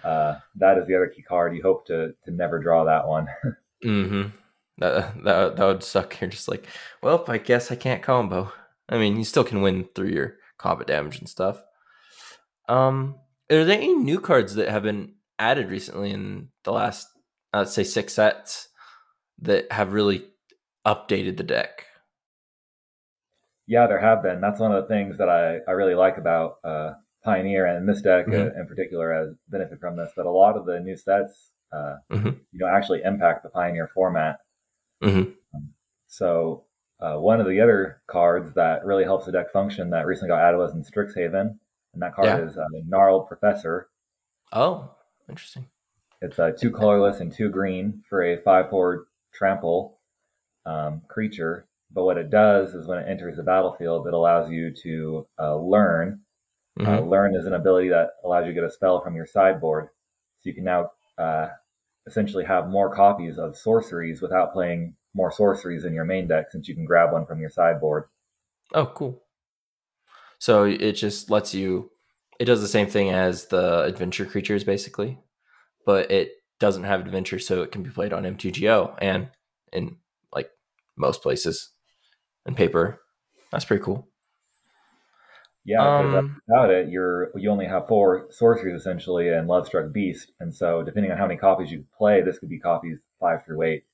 Uh, 0.05 0.37
that 0.57 0.77
is 0.79 0.87
the 0.87 0.95
other 0.97 1.07
key 1.09 1.23
card. 1.23 1.55
You 1.55 1.63
hope 1.63 1.87
to 1.87 2.15
to 2.25 2.31
never 2.31 2.59
draw 2.59 2.85
that 2.85 3.07
one. 3.07 3.29
Mm-hmm. 3.85 4.29
That 4.79 5.25
that 5.25 5.57
that 5.57 5.65
would 5.67 5.83
suck. 5.83 6.17
You're 6.21 6.31
just 6.31 6.47
like, 6.49 6.67
well, 7.03 7.25
I 7.27 7.39
guess 7.39 7.71
I 7.73 7.75
can't 7.75 8.01
combo. 8.03 8.53
I 8.89 8.97
mean, 8.99 9.17
you 9.17 9.25
still 9.25 9.43
can 9.45 9.61
win 9.63 9.89
through 9.95 10.09
your 10.11 10.37
combat 10.57 10.87
damage 10.87 11.19
and 11.19 11.29
stuff. 11.29 11.63
Um, 12.69 13.17
are 13.61 13.65
there 13.65 13.77
any 13.77 13.95
new 13.95 14.21
cards 14.21 14.55
that 14.55 14.69
have 14.69 14.83
been 14.83 15.15
added 15.39 15.71
recently 15.71 16.11
in 16.11 16.49
the 16.65 16.73
last, 16.73 17.09
let's 17.55 17.73
say, 17.75 17.85
six 17.85 18.15
sets 18.15 18.69
that 19.41 19.71
have 19.73 19.93
really 19.93 20.25
updated 20.87 21.37
the 21.37 21.43
deck? 21.45 21.87
yeah, 23.69 23.87
there 23.87 24.01
have 24.01 24.23
been. 24.23 24.41
That's 24.41 24.59
one 24.61 24.73
of 24.73 24.83
the 24.83 24.89
things 24.89 25.17
that 25.19 25.29
I, 25.29 25.59
I 25.69 25.73
really 25.73 25.95
like 25.95 26.19
about 26.19 26.57
uh, 26.65 26.95
Pioneer 27.25 27.65
and 27.67 27.89
this 27.89 28.03
deck 28.03 28.27
Mhm. 28.27 28.55
uh, 28.57 28.61
in 28.61 28.67
particular 28.67 29.15
has 29.15 29.35
benefit 29.49 29.79
from 29.79 29.97
this. 29.97 30.13
That 30.17 30.27
a 30.27 30.31
lot 30.31 30.57
of 30.57 30.67
the 30.67 30.81
new 30.81 30.97
sets, 30.97 31.53
uh, 31.73 31.97
Mhm. 32.11 32.41
you 32.53 32.59
know, 32.59 32.67
actually 32.67 33.03
impact 33.05 33.45
the 33.45 33.49
Pioneer 33.51 33.89
format. 33.95 34.41
Mhm. 35.03 35.35
So 36.09 36.65
uh, 37.01 37.17
one 37.19 37.41
of 37.41 37.47
the 37.47 37.61
other 37.61 38.03
cards 38.09 38.53
that 38.55 38.85
really 38.85 39.05
helps 39.05 39.27
the 39.27 39.33
deck 39.33 39.51
function 39.53 39.91
that 39.91 40.07
recently 40.07 40.29
got 40.29 40.41
added 40.43 40.59
was 40.59 40.75
in 40.75 40.83
Strixhaven, 40.83 41.59
and 41.93 42.03
that 42.03 42.15
card 42.15 42.27
Yeah. 42.27 42.47
is 42.47 42.57
uh, 42.57 42.67
Gnarled 42.87 43.29
Professor. 43.29 43.89
Oh, 44.53 44.91
interesting. 45.29 45.67
It's 46.21 46.39
uh, 46.39 46.53
two 46.57 46.71
colorless 46.71 47.21
and 47.21 47.33
two 47.33 47.49
green 47.49 48.03
for 48.09 48.23
a 48.23 48.37
five-four 48.43 49.07
trample 49.33 49.99
um, 50.67 51.03
creature. 51.09 51.67
But 51.91 52.05
what 52.05 52.17
it 52.17 52.31
does 52.31 52.75
is 52.75 52.87
when 52.87 52.99
it 52.99 53.09
enters 53.09 53.37
the 53.37 53.43
battlefield, 53.43 54.07
it 54.07 54.15
allows 54.15 54.51
you 54.51 54.73
to 54.83 55.27
uh, 55.39 55.57
learn. 55.57 56.21
Uh, 56.81 57.01
Mhm. 57.01 57.11
learn 57.11 57.35
is 57.37 57.47
an 57.47 57.53
ability 57.55 57.89
that 57.91 58.13
allows 58.25 58.47
you 58.47 58.53
to 58.53 58.55
get 58.55 58.65
a 58.65 58.71
spell 58.71 59.01
from 59.03 59.15
your 59.15 59.27
sideboard. 59.27 59.89
So 60.41 60.49
you 60.49 60.55
can 60.55 60.65
now 60.65 60.91
uh, 61.19 61.49
essentially 62.07 62.45
have 62.45 62.69
more 62.69 62.95
copies 62.95 63.39
of 63.39 63.57
sorceries 63.57 64.23
without 64.23 64.53
playing 64.53 64.97
more 65.15 65.31
sorceries 65.31 65.85
in 65.85 65.93
your 65.93 66.05
main 66.07 66.27
deck 66.27 66.51
since 66.51 66.67
you 66.69 66.75
can 66.75 66.85
grab 66.87 67.13
one 67.13 67.27
from 67.27 67.41
your 67.41 67.51
sideboard. 67.51 68.05
Oh, 68.73 68.87
cool. 68.87 69.23
So 70.43 70.65
it 70.65 70.95
just 70.95 71.31
lets 71.31 71.55
you. 71.55 71.93
it 72.41 72.47
does 72.47 72.61
the 72.61 72.67
same 72.67 72.89
thing 72.89 73.11
as 73.11 73.47
the 73.47 73.85
adventure 73.85 74.25
creatures 74.25 74.65
basically, 74.65 75.21
but 75.87 76.11
it 76.11 76.33
doesn't 76.59 76.83
have 76.83 76.99
adventure, 76.99 77.39
so 77.39 77.63
it 77.63 77.71
can 77.71 77.85
be 77.85 77.91
played 77.91 78.13
on 78.13 78.25
MTGO 78.25 78.97
and 78.99 79.29
in 79.73 79.99
like 80.35 80.51
most 80.97 81.23
places 81.23 81.71
and 82.45 82.57
paper. 82.57 82.99
That's 83.53 83.65
pretty 83.65 83.85
cool. 83.85 84.09
Yeah, 85.65 86.01
because 86.01 86.19
um, 86.19 86.43
without 86.49 86.71
it, 86.71 86.89
you're 86.89 87.31
you 87.37 87.49
only 87.49 87.67
have 87.67 87.87
four 87.87 88.27
sorceries 88.31 88.75
essentially 88.75 89.29
and 89.29 89.49
Lovestruck 89.49 89.93
Beast, 89.93 90.33
and 90.41 90.53
so 90.53 90.83
depending 90.83 91.13
on 91.13 91.19
how 91.19 91.29
many 91.29 91.39
copies 91.39 91.71
you 91.71 91.85
play, 91.97 92.21
this 92.21 92.41
could 92.41 92.49
be 92.49 92.59
copies 92.59 92.99
five 93.21 93.45
through 93.45 93.63
eight. 93.63 93.85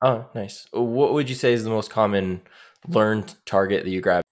Oh, 0.00 0.26
nice. 0.36 0.68
What 0.72 1.14
would 1.14 1.28
you 1.28 1.34
say 1.34 1.52
is 1.52 1.64
the 1.64 1.70
most 1.70 1.90
common 1.90 2.42
learned 2.86 3.34
target 3.44 3.82
that 3.82 3.90
you 3.90 4.00
grab? 4.00 4.22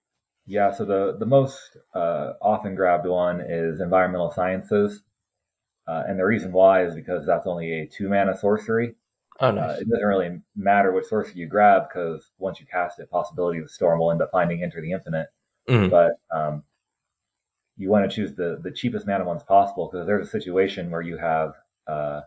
Yeah, 0.46 0.72
so 0.72 0.84
the 0.84 1.16
the 1.18 1.26
most 1.26 1.76
uh, 1.94 2.32
often 2.40 2.74
grabbed 2.74 3.06
one 3.06 3.40
is 3.40 3.80
environmental 3.80 4.30
sciences, 4.30 5.02
uh, 5.88 6.02
and 6.06 6.18
the 6.18 6.24
reason 6.24 6.52
why 6.52 6.84
is 6.84 6.94
because 6.94 7.24
that's 7.26 7.46
only 7.46 7.72
a 7.72 7.86
two 7.86 8.08
mana 8.08 8.36
sorcery. 8.36 8.94
Oh, 9.40 9.50
nice. 9.50 9.78
Uh, 9.78 9.80
it 9.80 9.88
doesn't 9.88 10.06
really 10.06 10.40
matter 10.54 10.92
which 10.92 11.06
sorcery 11.06 11.34
you 11.34 11.46
grab 11.46 11.84
because 11.88 12.30
once 12.38 12.60
you 12.60 12.66
cast 12.66 13.00
it, 13.00 13.10
possibility 13.10 13.58
of 13.58 13.64
the 13.64 13.70
storm 13.70 13.98
will 13.98 14.10
end 14.10 14.22
up 14.22 14.30
finding 14.30 14.62
enter 14.62 14.80
the 14.80 14.92
infinite. 14.92 15.28
Mm-hmm. 15.68 15.88
But 15.88 16.12
um, 16.30 16.62
you 17.76 17.90
want 17.90 18.08
to 18.08 18.14
choose 18.14 18.34
the 18.34 18.60
the 18.62 18.70
cheapest 18.70 19.06
mana 19.06 19.24
ones 19.24 19.42
possible 19.42 19.88
because 19.90 20.06
there's 20.06 20.28
a 20.28 20.30
situation 20.30 20.90
where 20.90 21.00
you 21.00 21.16
have 21.16 21.54
uh, 21.86 22.20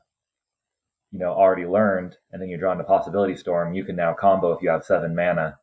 you 1.12 1.20
know 1.20 1.32
already 1.32 1.66
learned 1.66 2.16
and 2.32 2.42
then 2.42 2.50
you're 2.50 2.60
drawn 2.60 2.78
to 2.78 2.84
possibility 2.84 3.36
storm 3.36 3.74
you 3.74 3.84
can 3.84 3.96
now 3.96 4.14
combo 4.14 4.52
if 4.52 4.62
you 4.62 4.70
have 4.70 4.84
seven 4.84 5.16
mana 5.16 5.58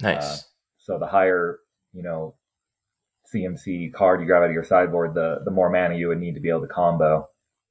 nice 0.00 0.24
uh, 0.24 0.36
so 0.78 0.98
the 0.98 1.06
higher 1.06 1.58
you 1.94 2.02
know 2.02 2.34
cmc 3.34 3.92
card 3.92 4.20
you 4.20 4.26
grab 4.26 4.42
out 4.42 4.50
of 4.50 4.52
your 4.52 4.64
sideboard 4.64 5.14
the 5.14 5.40
the 5.44 5.50
more 5.50 5.70
mana 5.70 5.94
you 5.94 6.08
would 6.08 6.18
need 6.18 6.34
to 6.34 6.40
be 6.40 6.50
able 6.50 6.60
to 6.60 6.66
combo 6.66 7.26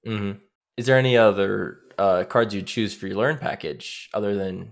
mm-hmm. 0.07 0.37
is 0.77 0.85
there 0.85 0.97
any 0.97 1.15
other 1.17 1.79
uh, 1.99 2.23
cards 2.23 2.55
you 2.55 2.63
choose 2.63 2.95
for 2.95 3.05
your 3.05 3.17
learn 3.17 3.37
package 3.37 4.09
other 4.15 4.35
than 4.35 4.71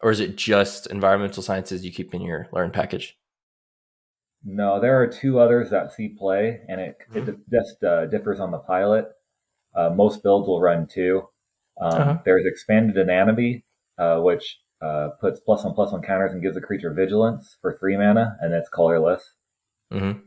or 0.00 0.12
is 0.12 0.20
it 0.20 0.36
just 0.36 0.86
environmental 0.88 1.42
sciences 1.42 1.84
you 1.84 1.90
keep 1.90 2.14
in 2.14 2.22
your 2.22 2.46
learn 2.52 2.70
package 2.70 3.16
no, 4.44 4.80
there 4.80 5.00
are 5.00 5.06
two 5.06 5.38
others 5.38 5.70
that 5.70 5.92
see 5.92 6.08
play, 6.08 6.60
and 6.68 6.80
it 6.80 6.96
mm-hmm. 7.10 7.28
it 7.28 7.36
just 7.50 7.82
uh, 7.84 8.06
differs 8.06 8.40
on 8.40 8.50
the 8.50 8.58
pilot. 8.58 9.06
Uh, 9.74 9.90
most 9.90 10.22
builds 10.22 10.48
will 10.48 10.60
run 10.60 10.86
two. 10.86 11.22
Um, 11.80 11.92
uh-huh. 11.92 12.18
There's 12.24 12.44
expanded 12.44 12.98
anatomy, 12.98 13.64
uh, 13.98 14.18
which 14.18 14.58
uh, 14.82 15.10
puts 15.20 15.40
plus 15.40 15.64
one 15.64 15.74
plus 15.74 15.92
one 15.92 16.02
counters 16.02 16.32
and 16.32 16.42
gives 16.42 16.56
a 16.56 16.60
creature 16.60 16.92
vigilance 16.92 17.56
for 17.60 17.76
three 17.76 17.96
mana, 17.96 18.36
and 18.40 18.52
it's 18.52 18.68
colorless. 18.68 19.34
Mm-hmm. 19.92 20.20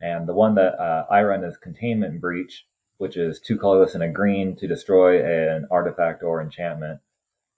And 0.00 0.28
the 0.28 0.34
one 0.34 0.54
that 0.56 0.78
uh, 0.78 1.06
I 1.10 1.22
run 1.22 1.44
is 1.44 1.56
containment 1.56 2.20
breach, 2.20 2.66
which 2.98 3.16
is 3.16 3.40
two 3.40 3.58
colorless 3.58 3.94
and 3.94 4.02
a 4.02 4.08
green 4.08 4.56
to 4.56 4.66
destroy 4.66 5.24
an 5.24 5.66
artifact 5.70 6.22
or 6.22 6.42
enchantment. 6.42 7.00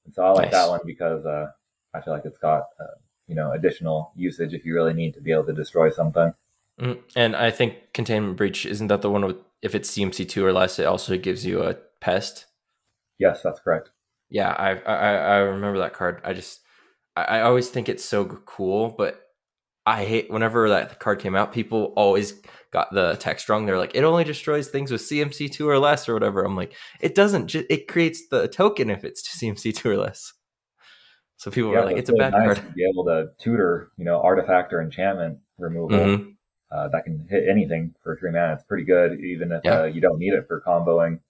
And 0.05 0.15
so 0.15 0.25
I 0.25 0.31
like 0.31 0.53
nice. 0.53 0.53
that 0.53 0.69
one 0.69 0.81
because 0.85 1.25
uh, 1.25 1.47
I 1.95 2.01
feel 2.01 2.13
like 2.13 2.25
it's 2.25 2.39
got 2.39 2.65
you 3.27 3.35
know 3.35 3.53
additional 3.53 4.13
usage 4.17 4.55
if 4.55 4.65
you 4.65 4.75
really 4.75 4.95
need 4.95 5.15
to 5.15 5.21
be 5.21 5.33
able 5.33 5.45
to 5.45 5.53
destroy 5.53 5.91
something. 5.91 6.33
Mm, 6.81 6.99
and 7.15 7.35
I 7.35 7.51
think 7.51 7.93
containment 7.95 8.37
breach 8.37 8.67
isn't 8.67 8.89
that 8.89 9.03
the 9.03 9.11
one 9.11 9.25
with 9.25 9.37
if 9.63 9.75
it's 9.75 9.91
CMC 9.91 10.29
two 10.29 10.45
or 10.45 10.53
less, 10.53 10.79
it 10.79 10.87
also 10.87 11.17
gives 11.17 11.45
you 11.47 11.63
a 11.63 11.75
pest. 12.01 12.47
Yes, 13.19 13.43
that's 13.43 13.61
correct. 13.61 13.91
Yeah, 14.31 14.51
I 14.51 14.77
I, 14.77 15.15
I 15.15 15.37
remember 15.39 15.79
that 15.79 15.95
card. 15.95 16.21
I 16.25 16.33
just 16.33 16.61
I, 17.15 17.23
I 17.23 17.41
always 17.43 17.69
think 17.69 17.89
it's 17.89 18.05
so 18.05 18.25
cool, 18.25 18.95
but 18.97 19.21
I 19.87 20.05
hate 20.05 20.31
whenever 20.31 20.69
that 20.69 20.99
card 20.99 21.21
came 21.21 21.37
out. 21.37 21.53
People 21.53 21.93
always 21.97 22.35
got 22.73 22.93
the 22.93 23.17
text 23.21 23.49
wrong. 23.49 23.67
They're 23.67 23.79
like, 23.79 23.95
it 23.95 24.03
only 24.03 24.25
destroys 24.25 24.69
things 24.69 24.91
with 24.91 25.01
CMC 25.01 25.53
two 25.53 25.69
or 25.69 25.79
less 25.79 26.09
or 26.09 26.15
whatever. 26.15 26.45
I'm 26.45 26.57
like, 26.57 26.75
it 27.01 27.15
doesn't. 27.15 27.55
it 27.55 27.87
creates 27.87 28.29
the 28.29 28.49
token 28.49 28.91
if 28.91 29.05
it's 29.05 29.23
CMC 29.39 29.75
two 29.75 29.89
or 29.89 29.97
less. 29.97 30.33
So 31.37 31.51
people 31.51 31.73
yeah, 31.73 31.81
were 31.81 31.85
like, 31.87 31.97
it's, 31.99 32.11
it's 32.11 32.19
a 32.19 32.21
bad 32.21 32.33
nice 32.33 32.45
card. 32.45 32.57
To 32.57 32.75
be 32.75 32.85
able 32.91 33.05
to 33.05 33.29
tutor, 33.39 33.93
you 33.97 34.05
know, 34.05 34.21
artifact 34.21 34.73
or 34.73 34.83
enchantment 34.83 35.39
removal 35.59 35.99
mm-hmm. 35.99 36.31
uh, 36.71 36.89
that 36.89 37.05
can 37.05 37.27
hit 37.31 37.45
anything 37.49 37.95
for 38.03 38.17
three 38.17 38.33
mana. 38.33 38.55
It's 38.55 38.65
pretty 38.65 38.85
good, 38.85 39.21
even 39.21 39.53
if 39.53 39.61
yeah. 39.65 39.83
uh, 39.83 39.85
you 39.85 40.01
don't 40.01 40.19
need 40.19 40.33
it 40.33 40.47
for 40.49 40.63
comboing. 40.67 41.21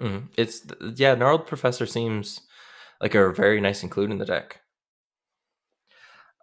Mm-hmm. 0.00 0.26
It's 0.36 0.62
yeah, 0.96 1.14
gnarled 1.14 1.46
professor 1.46 1.86
seems 1.86 2.40
like 3.00 3.14
a 3.14 3.32
very 3.32 3.60
nice 3.60 3.82
include 3.82 4.10
in 4.10 4.18
the 4.18 4.24
deck. 4.24 4.60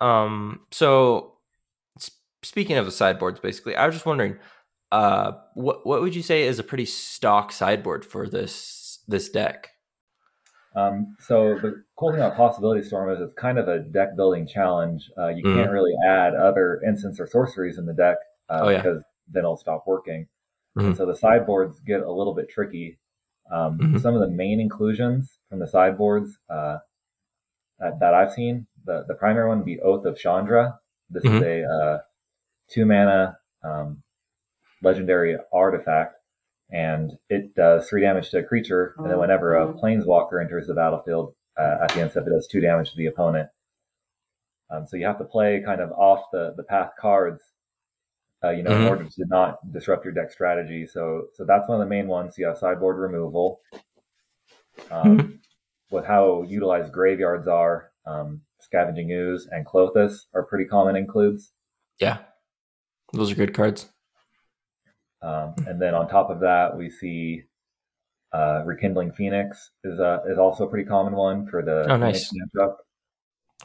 Um, 0.01 0.61
so 0.71 1.33
speaking 2.41 2.77
of 2.77 2.85
the 2.85 2.91
sideboards, 2.91 3.39
basically, 3.39 3.75
I 3.75 3.85
was 3.85 3.95
just 3.95 4.05
wondering, 4.05 4.37
uh, 4.91 5.33
what 5.53 5.85
what 5.85 6.01
would 6.01 6.15
you 6.15 6.21
say 6.21 6.43
is 6.43 6.59
a 6.59 6.63
pretty 6.63 6.85
stock 6.85 7.51
sideboard 7.51 8.05
for 8.05 8.27
this 8.27 8.99
this 9.07 9.29
deck? 9.29 9.69
Um, 10.75 11.15
so 11.19 11.59
the 11.61 11.83
cool 11.97 12.11
thing 12.11 12.19
about 12.19 12.35
Possibility 12.35 12.81
Storm 12.81 13.11
is 13.11 13.21
it's 13.21 13.33
kind 13.35 13.59
of 13.59 13.67
a 13.67 13.79
deck 13.79 14.15
building 14.15 14.47
challenge. 14.47 15.09
Uh, 15.17 15.27
you 15.27 15.43
mm-hmm. 15.43 15.59
can't 15.59 15.71
really 15.71 15.93
add 16.07 16.33
other 16.33 16.81
instants 16.85 17.19
or 17.19 17.27
sorceries 17.27 17.77
in 17.77 17.85
the 17.85 17.93
deck 17.93 18.17
uh, 18.49 18.61
oh, 18.63 18.69
yeah. 18.69 18.77
because 18.77 19.03
then 19.31 19.41
it'll 19.41 19.57
stop 19.57 19.83
working. 19.85 20.27
Mm-hmm. 20.77 20.93
so 20.93 21.05
the 21.05 21.15
sideboards 21.15 21.79
get 21.81 22.01
a 22.01 22.11
little 22.11 22.33
bit 22.33 22.49
tricky. 22.49 22.97
Um, 23.53 23.77
mm-hmm. 23.77 23.97
Some 23.99 24.15
of 24.15 24.21
the 24.21 24.29
main 24.29 24.59
inclusions 24.59 25.37
from 25.49 25.59
the 25.59 25.67
sideboards 25.67 26.37
uh, 26.49 26.77
that, 27.79 27.99
that, 27.99 28.13
I've 28.13 28.33
seen, 28.33 28.65
the, 28.85 29.05
the 29.07 29.13
primary 29.13 29.47
one 29.47 29.59
would 29.59 29.65
be 29.65 29.79
Oath 29.79 30.05
of 30.05 30.17
Chandra. 30.17 30.79
This 31.09 31.23
is 31.23 31.29
mm-hmm. 31.29 31.43
a 31.43 31.71
uh, 31.71 31.99
two 32.69 32.85
mana 32.85 33.37
um, 33.63 34.01
legendary 34.81 35.37
artifact 35.53 36.15
and 36.71 37.11
it 37.29 37.53
does 37.53 37.87
three 37.87 38.01
damage 38.01 38.31
to 38.31 38.39
a 38.39 38.43
creature. 38.43 38.95
And 38.97 39.09
then 39.09 39.19
whenever 39.19 39.55
a 39.55 39.67
oh. 39.67 39.79
planeswalker 39.81 40.41
enters 40.41 40.67
the 40.67 40.73
battlefield 40.73 41.35
uh, 41.57 41.77
at 41.83 41.93
the 41.93 42.01
end 42.01 42.11
step, 42.11 42.25
it 42.25 42.31
does 42.31 42.47
two 42.47 42.61
damage 42.61 42.89
to 42.91 42.97
the 42.97 43.05
opponent. 43.05 43.49
Um, 44.71 44.87
so 44.87 44.97
you 44.97 45.05
have 45.05 45.19
to 45.19 45.23
play 45.23 45.61
kind 45.63 45.81
of 45.81 45.91
off 45.91 46.25
the, 46.31 46.53
the 46.57 46.63
path 46.63 46.91
cards, 46.99 47.43
uh, 48.43 48.49
you 48.49 48.63
know, 48.63 48.71
mm-hmm. 48.71 48.81
in 48.81 48.87
order 48.87 49.03
to 49.05 49.25
not 49.27 49.71
disrupt 49.71 50.03
your 50.03 50.13
deck 50.13 50.31
strategy. 50.31 50.85
So 50.85 51.27
so 51.33 51.45
that's 51.45 51.67
one 51.67 51.79
of 51.79 51.85
the 51.85 51.89
main 51.89 52.07
ones. 52.07 52.35
You 52.37 52.47
have 52.47 52.57
sideboard 52.57 52.97
removal. 52.97 53.61
Um, 54.91 55.17
mm-hmm. 55.17 55.31
With 55.91 56.05
how 56.05 56.43
utilized 56.43 56.91
graveyards 56.91 57.47
are, 57.47 57.91
um, 58.07 58.41
Scavenging 58.59 59.11
Ooze 59.11 59.47
and 59.51 59.65
Klothys 59.65 60.25
are 60.33 60.43
pretty 60.43 60.65
common 60.65 60.95
includes. 60.95 61.51
Yeah, 61.99 62.17
those 63.13 63.31
are 63.31 63.35
good 63.35 63.53
cards. 63.53 63.89
Um, 65.21 65.53
and 65.67 65.81
then 65.81 65.93
on 65.93 66.09
top 66.09 66.29
of 66.29 66.39
that, 66.41 66.75
we 66.75 66.89
see 66.89 67.43
uh, 68.33 68.63
Rekindling 68.65 69.11
Phoenix 69.11 69.71
is 69.83 69.99
a, 69.99 70.21
is 70.27 70.37
also 70.37 70.65
a 70.65 70.69
pretty 70.69 70.87
common 70.87 71.13
one 71.13 71.45
for 71.47 71.61
the 71.63 71.85
oh 71.89 71.97
nice 71.97 72.33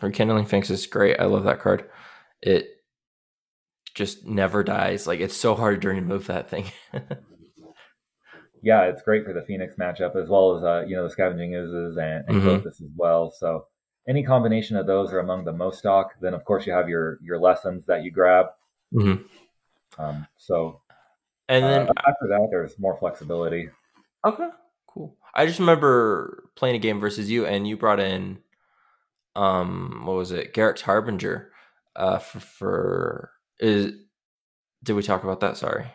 Rekindling 0.02 0.46
Phoenix 0.46 0.70
is 0.70 0.86
great. 0.86 1.18
I 1.18 1.24
love 1.24 1.44
that 1.44 1.58
card. 1.58 1.88
It 2.42 2.77
just 3.98 4.24
never 4.24 4.62
dies. 4.62 5.08
Like 5.08 5.18
it's 5.18 5.36
so 5.36 5.56
hard 5.56 5.82
to 5.82 5.88
remove 5.88 6.28
that 6.28 6.48
thing. 6.48 6.70
yeah, 8.62 8.84
it's 8.84 9.02
great 9.02 9.24
for 9.24 9.32
the 9.32 9.42
Phoenix 9.42 9.74
matchup 9.74 10.14
as 10.14 10.28
well 10.28 10.56
as 10.56 10.62
uh, 10.62 10.84
you 10.86 10.94
know 10.94 11.02
the 11.02 11.10
Scavenging 11.10 11.54
Oozes 11.54 11.98
and, 11.98 12.24
and 12.28 12.42
mm-hmm. 12.42 12.68
as 12.68 12.80
well. 12.96 13.32
So 13.32 13.66
any 14.08 14.22
combination 14.22 14.76
of 14.76 14.86
those 14.86 15.12
are 15.12 15.18
among 15.18 15.44
the 15.44 15.52
most 15.52 15.80
stock. 15.80 16.12
Then 16.20 16.32
of 16.32 16.44
course 16.44 16.64
you 16.64 16.72
have 16.72 16.88
your 16.88 17.18
your 17.22 17.40
lessons 17.40 17.86
that 17.86 18.04
you 18.04 18.12
grab. 18.12 18.46
Mm-hmm. 18.94 20.00
Um, 20.00 20.28
so 20.36 20.80
and 21.48 21.64
then 21.64 21.88
uh, 21.88 21.92
after 21.98 22.28
that, 22.28 22.46
there's 22.50 22.78
more 22.78 22.96
flexibility. 22.98 23.68
Okay, 24.24 24.48
cool. 24.86 25.16
I 25.34 25.44
just 25.44 25.58
remember 25.58 26.44
playing 26.54 26.76
a 26.76 26.78
game 26.78 27.00
versus 27.00 27.28
you, 27.28 27.46
and 27.46 27.66
you 27.66 27.76
brought 27.76 27.98
in, 27.98 28.38
um, 29.34 30.02
what 30.04 30.14
was 30.14 30.30
it, 30.30 30.54
Garruk's 30.54 30.82
Harbinger, 30.82 31.50
uh, 31.96 32.18
for, 32.18 32.40
for 32.40 33.32
is. 33.58 33.92
Did 34.84 34.92
we 34.92 35.02
talk 35.02 35.24
about 35.24 35.40
that? 35.40 35.56
Sorry. 35.56 35.86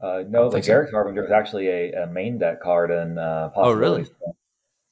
Uh, 0.00 0.22
no, 0.28 0.48
the 0.48 0.58
Garruk's 0.58 0.90
so. 0.90 0.96
Harbinger 0.96 1.24
is 1.24 1.30
actually 1.30 1.68
a, 1.68 2.04
a, 2.04 2.06
main 2.06 2.38
deck 2.38 2.62
card 2.62 2.90
in 2.90 3.18
uh, 3.18 3.50
Oh, 3.54 3.72
really? 3.72 4.06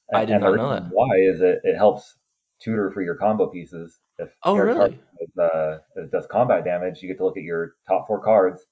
And, 0.09 0.17
I 0.21 0.25
did 0.25 0.39
not 0.39 0.55
know 0.55 0.69
that. 0.69 0.83
Why 0.91 1.15
is 1.17 1.41
it? 1.41 1.61
It 1.63 1.75
helps 1.75 2.15
tutor 2.59 2.91
for 2.91 3.01
your 3.01 3.15
combo 3.15 3.47
pieces. 3.47 3.99
If 4.19 4.29
oh, 4.43 4.55
really? 4.57 4.99
Is, 5.19 5.37
uh, 5.37 5.79
does 6.11 6.27
combat 6.29 6.63
damage, 6.63 7.01
you 7.01 7.07
get 7.07 7.17
to 7.17 7.25
look 7.25 7.37
at 7.37 7.43
your 7.43 7.75
top 7.87 8.05
four 8.05 8.21
cards 8.21 8.65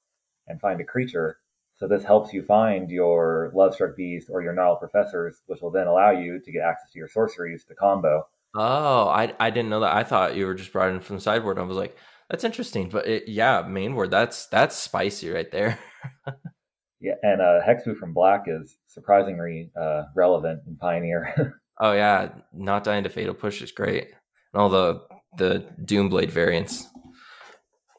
and 0.48 0.60
find 0.62 0.80
a 0.80 0.84
creature. 0.84 1.40
So 1.78 1.88
this 1.88 2.04
helps 2.04 2.34
you 2.34 2.44
find 2.44 2.90
your 2.90 3.52
Lovestruck 3.56 3.96
Beast 3.96 4.30
or 4.32 4.42
your 4.42 4.54
Gnarled 4.54 4.80
Professors, 4.80 5.42
which 5.46 5.62
will 5.62 5.72
then 5.72 5.88
allow 5.88 6.12
you 6.12 6.40
to 6.40 6.52
get 6.52 6.64
access 6.64 6.92
to 6.92 7.00
your 7.00 7.08
sorceries 7.08 7.64
to 7.66 7.76
combo. 7.76 8.28
Oh, 8.56 9.08
I, 9.08 9.34
I 9.40 9.50
didn't 9.52 9.70
know 9.70 9.82
that. 9.82 9.96
I 9.96 10.04
thought 10.04 10.36
you 10.36 10.48
were 10.48 10.56
just 10.56 10.74
brought 10.74 10.90
in 10.90 11.00
from 11.00 11.18
the 11.18 11.22
sideboard. 11.22 11.60
I 11.60 11.64
was 11.64 11.78
like, 11.78 11.96
that's 12.30 12.44
interesting. 12.44 12.90
But 12.90 13.08
it, 13.08 13.28
yeah, 13.28 13.62
main 13.68 13.94
board, 13.94 14.12
that's 14.12 14.48
that's 14.48 14.76
spicy 14.76 15.30
right 15.30 15.50
there. 15.52 15.80
yeah, 17.00 17.16
and 17.24 17.42
uh, 17.42 17.62
Hexproof 17.68 17.98
from 17.98 18.14
Black 18.14 18.46
is 18.48 18.78
surprisingly 18.88 19.72
uh, 19.80 20.04
relevant 20.16 20.62
in 20.68 20.76
Pioneer. 20.78 21.56
oh 21.80 21.94
yeah, 21.94 22.30
not 22.54 22.84
dying 22.84 23.04
to 23.04 23.10
fatal 23.10 23.34
push 23.34 23.62
is 23.62 23.72
great, 23.72 24.06
and 24.54 24.62
all 24.62 24.70
the 24.70 25.02
the 25.38 25.66
Doomblade 25.84 26.32
variants. 26.32 26.88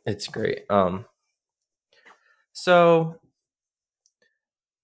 It's 0.07 0.27
great. 0.27 0.61
Um, 0.71 1.05
So 2.53 3.21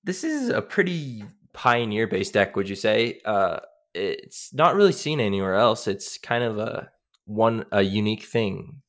this 0.04 0.22
is 0.22 0.50
a 0.50 0.60
pretty 0.62 1.24
pioneer 1.54 2.06
based 2.06 2.34
deck, 2.34 2.56
would 2.56 2.68
you 2.68 2.76
say? 2.76 3.20
Uh, 3.24 3.60
it's 3.94 4.52
not 4.52 4.74
really 4.74 4.92
seen 4.92 5.20
anywhere 5.20 5.54
else. 5.54 5.86
It's 5.88 6.18
kind 6.18 6.44
of 6.44 6.58
a 6.58 6.90
one 7.26 7.64
a 7.72 7.82
unique 7.82 8.24
thing 8.24 8.82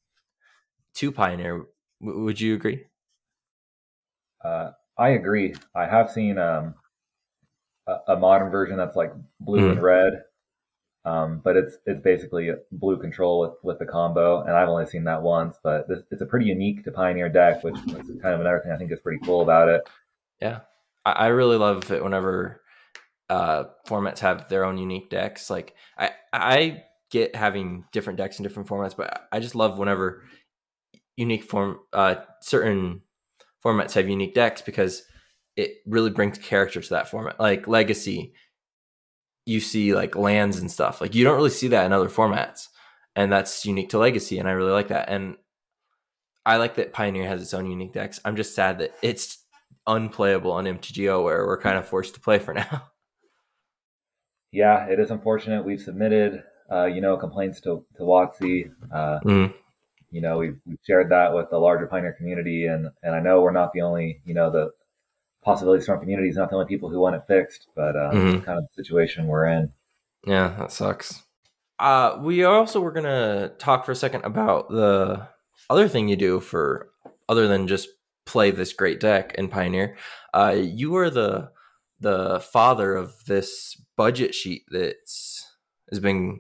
to 0.96 1.12
pioneer. 1.12 1.66
W- 2.02 2.24
would 2.24 2.40
you 2.40 2.56
agree? 2.56 2.86
Uh, 4.44 4.72
I 4.98 5.10
agree. 5.10 5.56
I 5.76 5.86
have 5.86 6.12
seen 6.12 6.38
um, 6.38 6.76
a, 7.88 7.98
a, 8.10 8.16
modern 8.16 8.52
version 8.52 8.78
that's 8.78 8.96
like 8.96 9.12
blue 9.40 9.68
mm. 9.68 9.72
and 9.72 9.84
red, 9.84 10.24
um, 11.04 11.42
but 11.44 11.58
it's 11.58 11.78
it's 11.86 12.02
basically 12.02 12.52
blue 12.72 12.98
control 12.98 13.40
with, 13.40 13.52
with 13.64 13.80
the 13.80 13.86
combo, 13.86 14.42
and 14.42 14.52
I've 14.52 14.70
only 14.70 14.86
seen 14.86 15.04
that 15.06 15.22
once. 15.22 15.58
But 15.64 15.88
this, 15.88 16.00
it's 16.12 16.22
a 16.22 16.26
pretty 16.26 16.46
unique 16.46 16.84
to 16.84 16.92
Pioneer 16.92 17.30
deck, 17.30 17.64
which 17.64 17.76
is 17.76 18.22
kind 18.22 18.34
of 18.34 18.40
another 18.40 18.62
thing 18.64 18.72
I 18.72 18.78
think 18.78 18.92
is 18.92 19.00
pretty 19.00 19.20
cool 19.26 19.42
about 19.42 19.68
it. 19.68 19.82
Yeah, 20.42 20.60
I, 21.06 21.12
I 21.12 21.28
really 21.28 21.58
love 21.58 21.92
it 21.92 22.04
whenever 22.04 22.62
uh, 23.30 23.66
formats 23.88 24.20
have 24.20 24.48
their 24.50 24.66
own 24.66 24.78
unique 24.78 25.10
decks. 25.10 25.50
Like 25.50 25.76
I 25.98 26.12
I 26.32 26.84
get 27.12 27.36
having 27.36 27.86
different 27.92 28.18
decks 28.18 28.40
in 28.40 28.44
different 28.44 28.70
formats, 28.70 28.96
but 28.96 29.28
I 29.32 29.40
just 29.40 29.56
love 29.56 29.78
whenever 29.78 30.24
unique 31.18 31.44
form 31.44 31.80
uh, 31.94 32.16
certain 32.42 33.02
formats 33.64 33.94
have 33.94 34.10
unique 34.10 34.34
decks 34.34 34.62
because 34.62 35.04
it 35.56 35.78
really 35.86 36.10
brings 36.10 36.38
character 36.38 36.82
to 36.82 36.90
that 36.90 37.10
format. 37.10 37.40
Like 37.40 37.68
Legacy, 37.68 38.34
you 39.46 39.60
see 39.60 39.96
like 39.96 40.16
lands 40.16 40.60
and 40.60 40.72
stuff. 40.72 41.02
Like 41.02 41.16
you 41.16 41.24
don't 41.24 41.38
really 41.38 41.50
see 41.50 41.70
that 41.70 41.86
in 41.86 41.94
other 41.94 42.10
formats. 42.10 42.68
And 43.16 43.32
that's 43.32 43.66
unique 43.66 43.90
to 43.90 43.98
Legacy. 43.98 44.40
And 44.40 44.48
I 44.48 44.52
really 44.52 44.74
like 44.74 44.90
that. 44.90 45.10
And 45.10 45.36
I 46.46 46.58
like 46.58 46.76
that 46.76 46.94
Pioneer 46.94 47.28
has 47.28 47.42
its 47.42 47.54
own 47.54 47.70
unique 47.70 47.94
decks. 47.94 48.20
I'm 48.26 48.36
just 48.36 48.54
sad 48.54 48.80
that 48.80 48.94
it's 49.02 49.40
unplayable 49.88 50.52
on 50.52 50.66
MTGO 50.66 51.24
where 51.24 51.46
we're 51.46 51.62
kind 51.62 51.78
of 51.78 51.88
forced 51.88 52.16
to 52.16 52.20
play 52.20 52.40
for 52.40 52.54
now. 52.54 52.90
Yeah, 54.52 54.86
it 54.88 55.00
is 55.00 55.12
unfortunate. 55.12 55.66
We've 55.66 55.82
submitted, 55.82 56.44
uh, 56.72 56.86
you 56.86 57.02
know, 57.02 57.18
complaints 57.18 57.62
to, 57.62 57.86
to 57.98 58.04
WotC. 58.04 58.72
Uh, 58.94 59.20
mm. 59.22 59.54
You 60.12 60.22
know, 60.22 60.38
we've, 60.38 60.58
we've 60.66 60.80
shared 60.86 61.10
that 61.12 61.34
with 61.34 61.50
the 61.50 61.58
larger 61.58 61.88
Pioneer 61.88 62.14
community. 62.14 62.68
And, 62.68 62.90
and 63.04 63.16
I 63.16 63.20
know 63.20 63.42
we're 63.42 63.52
not 63.52 63.74
the 63.74 63.82
only, 63.82 64.22
you 64.26 64.34
know, 64.34 64.52
the, 64.52 64.72
possibility 65.46 65.84
storm 65.84 66.00
community 66.00 66.28
is 66.28 66.36
not 66.36 66.50
the 66.50 66.56
only 66.56 66.68
people 66.68 66.90
who 66.90 67.00
want 67.00 67.16
it 67.16 67.22
fixed, 67.28 67.68
but 67.76 67.96
uh, 67.96 68.12
mm-hmm. 68.12 68.40
kind 68.40 68.58
of 68.58 68.66
the 68.66 68.84
situation 68.84 69.28
we're 69.28 69.46
in. 69.46 69.72
Yeah, 70.26 70.56
that 70.58 70.72
sucks. 70.72 71.22
Uh, 71.78 72.18
we 72.20 72.44
also 72.44 72.82
were 72.82 72.92
gonna 72.92 73.52
talk 73.60 73.86
for 73.86 73.92
a 73.92 73.96
second 73.96 74.26
about 74.26 74.70
the 74.70 75.28
other 75.70 75.88
thing 75.88 76.10
you 76.10 76.16
do 76.16 76.40
for 76.40 76.90
other 77.30 77.48
than 77.48 77.68
just 77.68 77.90
play 78.26 78.50
this 78.50 78.74
great 78.74 79.00
deck 79.00 79.36
in 79.38 79.48
Pioneer. 79.48 79.96
Uh, 80.34 80.56
you 80.58 80.96
are 80.96 81.10
the 81.10 81.52
the 82.00 82.40
father 82.40 82.96
of 82.96 83.26
this 83.26 83.80
budget 83.96 84.34
sheet 84.34 84.64
that's 84.70 85.54
has 85.90 86.00
been 86.00 86.40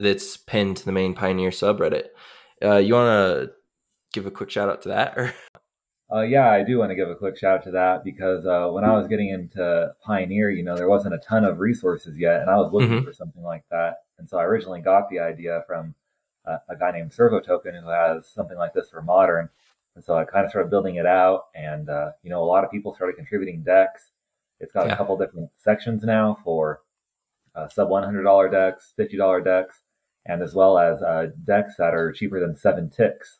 that's 0.00 0.36
pinned 0.36 0.78
to 0.78 0.84
the 0.84 0.92
main 0.92 1.14
Pioneer 1.14 1.50
subreddit. 1.50 2.06
Uh, 2.62 2.76
you 2.76 2.94
want 2.94 3.08
to 3.08 3.52
give 4.12 4.26
a 4.26 4.30
quick 4.30 4.50
shout 4.50 4.68
out 4.68 4.82
to 4.82 4.88
that, 4.90 5.14
or 5.16 5.34
uh, 6.14 6.20
yeah, 6.20 6.50
I 6.50 6.62
do 6.62 6.78
want 6.78 6.90
to 6.90 6.94
give 6.94 7.08
a 7.08 7.14
quick 7.14 7.38
shout 7.38 7.58
out 7.58 7.64
to 7.64 7.70
that 7.70 8.04
because 8.04 8.44
uh, 8.44 8.68
when 8.70 8.84
I 8.84 8.92
was 8.92 9.08
getting 9.08 9.30
into 9.30 9.94
Pioneer, 10.04 10.50
you 10.50 10.62
know, 10.62 10.76
there 10.76 10.88
wasn't 10.88 11.14
a 11.14 11.18
ton 11.18 11.44
of 11.44 11.58
resources 11.58 12.18
yet, 12.18 12.42
and 12.42 12.50
I 12.50 12.56
was 12.56 12.72
looking 12.72 12.90
mm-hmm. 12.90 13.04
for 13.06 13.14
something 13.14 13.42
like 13.42 13.64
that. 13.70 14.02
And 14.18 14.28
so 14.28 14.38
I 14.38 14.44
originally 14.44 14.80
got 14.80 15.08
the 15.08 15.20
idea 15.20 15.64
from 15.66 15.94
uh, 16.46 16.58
a 16.68 16.76
guy 16.76 16.90
named 16.90 17.12
Servo 17.12 17.40
Token 17.40 17.74
who 17.74 17.88
has 17.88 18.28
something 18.28 18.58
like 18.58 18.74
this 18.74 18.90
for 18.90 19.02
Modern. 19.02 19.48
And 19.94 20.04
so 20.04 20.14
I 20.14 20.24
kind 20.24 20.44
of 20.44 20.50
started 20.50 20.70
building 20.70 20.96
it 20.96 21.06
out, 21.06 21.46
and 21.54 21.88
uh, 21.88 22.12
you 22.22 22.30
know, 22.30 22.42
a 22.42 22.46
lot 22.46 22.64
of 22.64 22.70
people 22.70 22.94
started 22.94 23.16
contributing 23.16 23.62
decks. 23.62 24.10
It's 24.60 24.72
got 24.72 24.86
yeah. 24.86 24.94
a 24.94 24.96
couple 24.96 25.16
different 25.18 25.50
sections 25.56 26.02
now 26.02 26.38
for 26.44 26.80
uh, 27.54 27.68
sub 27.68 27.90
one 27.90 28.02
hundred 28.02 28.22
dollar 28.22 28.48
decks, 28.48 28.92
fifty 28.96 29.16
dollar 29.16 29.40
decks, 29.40 29.81
and 30.26 30.42
as 30.42 30.54
well 30.54 30.78
as 30.78 31.02
uh, 31.02 31.28
decks 31.44 31.74
that 31.78 31.94
are 31.94 32.12
cheaper 32.12 32.40
than 32.40 32.56
seven 32.56 32.90
ticks. 32.90 33.38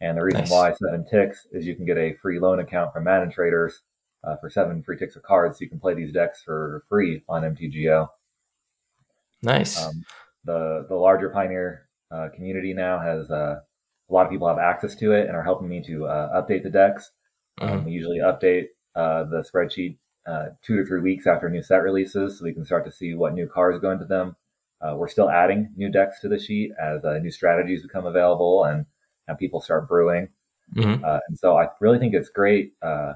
And 0.00 0.18
the 0.18 0.24
reason 0.24 0.40
nice. 0.40 0.50
why 0.50 0.72
seven 0.72 1.04
ticks 1.08 1.46
is 1.52 1.66
you 1.66 1.76
can 1.76 1.86
get 1.86 1.98
a 1.98 2.14
free 2.20 2.40
loan 2.40 2.58
account 2.58 2.92
from 2.92 3.04
ManaTraders 3.04 3.72
uh, 4.24 4.36
for 4.36 4.50
seven 4.50 4.82
free 4.82 4.96
ticks 4.96 5.16
of 5.16 5.22
cards. 5.22 5.58
So 5.58 5.62
you 5.62 5.68
can 5.68 5.78
play 5.80 5.94
these 5.94 6.12
decks 6.12 6.42
for 6.42 6.84
free 6.88 7.22
on 7.28 7.42
MTGO. 7.42 8.08
Nice. 9.42 9.80
Um, 9.84 10.04
the 10.44 10.86
the 10.88 10.96
larger 10.96 11.30
Pioneer 11.30 11.88
uh, 12.10 12.28
community 12.34 12.74
now 12.74 12.98
has 12.98 13.30
uh, 13.30 13.60
a 14.10 14.12
lot 14.12 14.26
of 14.26 14.32
people 14.32 14.48
have 14.48 14.58
access 14.58 14.94
to 14.96 15.12
it 15.12 15.26
and 15.26 15.36
are 15.36 15.42
helping 15.42 15.68
me 15.68 15.82
to 15.86 16.06
uh, 16.06 16.42
update 16.42 16.62
the 16.62 16.70
decks. 16.70 17.10
Um, 17.60 17.68
mm-hmm. 17.68 17.78
Um, 17.78 17.84
we 17.84 17.92
usually 17.92 18.18
update 18.18 18.66
uh, 18.94 19.24
the 19.24 19.42
spreadsheet 19.42 19.98
uh, 20.26 20.50
two 20.62 20.76
to 20.76 20.84
three 20.84 21.00
weeks 21.00 21.26
after 21.26 21.48
new 21.48 21.62
set 21.62 21.82
releases, 21.82 22.38
so 22.38 22.44
we 22.44 22.52
can 22.52 22.64
start 22.64 22.84
to 22.84 22.92
see 22.92 23.14
what 23.14 23.34
new 23.34 23.48
cards 23.48 23.78
go 23.80 23.90
into 23.90 24.04
them. 24.04 24.36
We're 24.96 25.08
still 25.08 25.30
adding 25.30 25.72
new 25.76 25.90
decks 25.90 26.20
to 26.20 26.28
the 26.28 26.38
sheet 26.38 26.72
as 26.80 27.00
new 27.22 27.30
strategies 27.30 27.82
become 27.82 28.06
available 28.06 28.64
and 28.64 28.86
and 29.28 29.38
people 29.38 29.60
start 29.60 29.88
brewing. 29.88 30.28
Mm-hmm. 30.74 31.04
Uh, 31.04 31.18
and 31.28 31.38
so 31.38 31.56
I 31.56 31.68
really 31.80 31.98
think 31.98 32.14
it's 32.14 32.30
great. 32.30 32.72
Uh, 32.82 33.14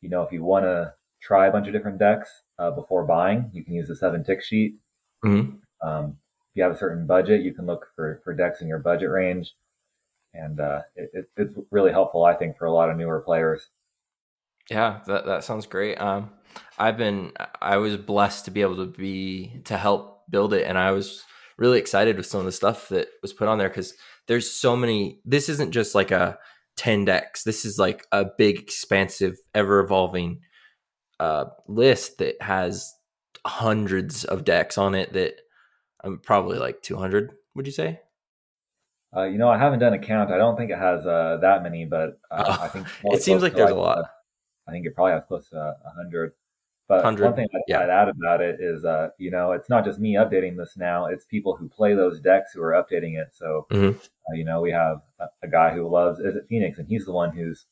you 0.00 0.08
know, 0.08 0.22
if 0.22 0.32
you 0.32 0.44
want 0.44 0.64
to 0.64 0.92
try 1.20 1.46
a 1.46 1.52
bunch 1.52 1.66
of 1.66 1.72
different 1.72 1.98
decks 1.98 2.28
uh, 2.58 2.70
before 2.70 3.04
buying, 3.06 3.50
you 3.52 3.64
can 3.64 3.74
use 3.74 3.88
the 3.88 3.96
seven 3.96 4.24
tick 4.24 4.42
sheet. 4.42 4.76
Mm-hmm. 5.24 5.88
Um, 5.88 6.16
if 6.50 6.56
you 6.56 6.62
have 6.62 6.72
a 6.72 6.78
certain 6.78 7.06
budget, 7.06 7.42
you 7.42 7.54
can 7.54 7.66
look 7.66 7.86
for, 7.96 8.20
for 8.24 8.34
decks 8.34 8.60
in 8.60 8.68
your 8.68 8.78
budget 8.78 9.10
range. 9.10 9.54
And 10.34 10.60
uh, 10.60 10.80
it, 10.96 11.10
it, 11.12 11.30
it's 11.36 11.54
really 11.70 11.92
helpful, 11.92 12.24
I 12.24 12.34
think, 12.34 12.56
for 12.56 12.66
a 12.66 12.72
lot 12.72 12.90
of 12.90 12.96
newer 12.96 13.20
players. 13.20 13.68
Yeah, 14.70 15.00
that, 15.06 15.26
that 15.26 15.44
sounds 15.44 15.66
great. 15.66 16.00
Um, 16.00 16.30
I've 16.78 16.96
been, 16.96 17.32
I 17.60 17.78
was 17.78 17.96
blessed 17.96 18.44
to 18.46 18.50
be 18.50 18.62
able 18.62 18.76
to 18.76 18.86
be, 18.86 19.60
to 19.64 19.76
help 19.76 20.21
build 20.32 20.52
it. 20.52 20.66
And 20.66 20.76
I 20.76 20.90
was 20.90 21.24
really 21.58 21.78
excited 21.78 22.16
with 22.16 22.26
some 22.26 22.40
of 22.40 22.46
the 22.46 22.52
stuff 22.52 22.88
that 22.88 23.08
was 23.22 23.32
put 23.32 23.46
on 23.46 23.58
there 23.58 23.68
because 23.68 23.94
there's 24.26 24.50
so 24.50 24.74
many. 24.74 25.20
This 25.24 25.48
isn't 25.48 25.70
just 25.70 25.94
like 25.94 26.10
a 26.10 26.38
10 26.76 27.04
decks. 27.04 27.44
This 27.44 27.64
is 27.64 27.78
like 27.78 28.04
a 28.10 28.26
big, 28.36 28.58
expansive, 28.58 29.36
ever 29.54 29.80
evolving 29.80 30.40
uh, 31.20 31.44
list 31.68 32.18
that 32.18 32.40
has 32.42 32.92
hundreds 33.46 34.24
of 34.24 34.44
decks 34.44 34.78
on 34.78 34.94
it 34.94 35.12
that 35.12 35.34
I'm 36.02 36.18
probably 36.18 36.58
like 36.58 36.82
200, 36.82 37.32
would 37.54 37.66
you 37.66 37.72
say? 37.72 38.00
Uh, 39.14 39.24
you 39.24 39.36
know, 39.36 39.48
I 39.48 39.58
haven't 39.58 39.80
done 39.80 39.92
a 39.92 39.98
count. 39.98 40.32
I 40.32 40.38
don't 40.38 40.56
think 40.56 40.70
it 40.70 40.78
has 40.78 41.06
uh, 41.06 41.38
that 41.42 41.62
many, 41.62 41.84
but 41.84 42.18
uh, 42.30 42.44
oh, 42.46 42.64
I 42.64 42.68
think 42.68 42.86
it 43.04 43.22
seems 43.22 43.42
like 43.42 43.54
there's 43.54 43.70
like, 43.70 43.76
a 43.76 43.80
lot. 43.80 44.04
I 44.66 44.72
think 44.72 44.86
it 44.86 44.94
probably 44.94 45.12
has 45.12 45.22
close 45.28 45.48
to 45.50 45.74
100. 45.82 46.32
But 46.92 47.04
100, 47.04 47.24
one 47.24 47.34
thing 47.34 47.48
I 47.54 47.58
yeah. 47.66 47.78
find 47.78 47.90
out 47.90 48.10
about 48.10 48.42
it 48.42 48.60
is, 48.60 48.84
uh, 48.84 49.08
you 49.16 49.30
know, 49.30 49.52
it's 49.52 49.70
not 49.70 49.82
just 49.82 49.98
me 49.98 50.16
updating 50.16 50.58
this 50.58 50.76
now; 50.76 51.06
it's 51.06 51.24
people 51.24 51.56
who 51.56 51.66
play 51.66 51.94
those 51.94 52.20
decks 52.20 52.52
who 52.52 52.60
are 52.60 52.72
updating 52.72 53.18
it. 53.18 53.28
So, 53.32 53.66
mm-hmm. 53.70 53.96
uh, 53.96 54.34
you 54.34 54.44
know, 54.44 54.60
we 54.60 54.72
have 54.72 55.00
a, 55.18 55.24
a, 55.42 55.48
guy 55.48 55.70
who 55.70 55.88
loves 55.88 56.20
is 56.20 56.36
it 56.36 56.44
Phoenix, 56.50 56.78
and 56.78 56.86
he's 56.86 57.06
the 57.06 57.12
one 57.12 57.34
who's 57.34 57.64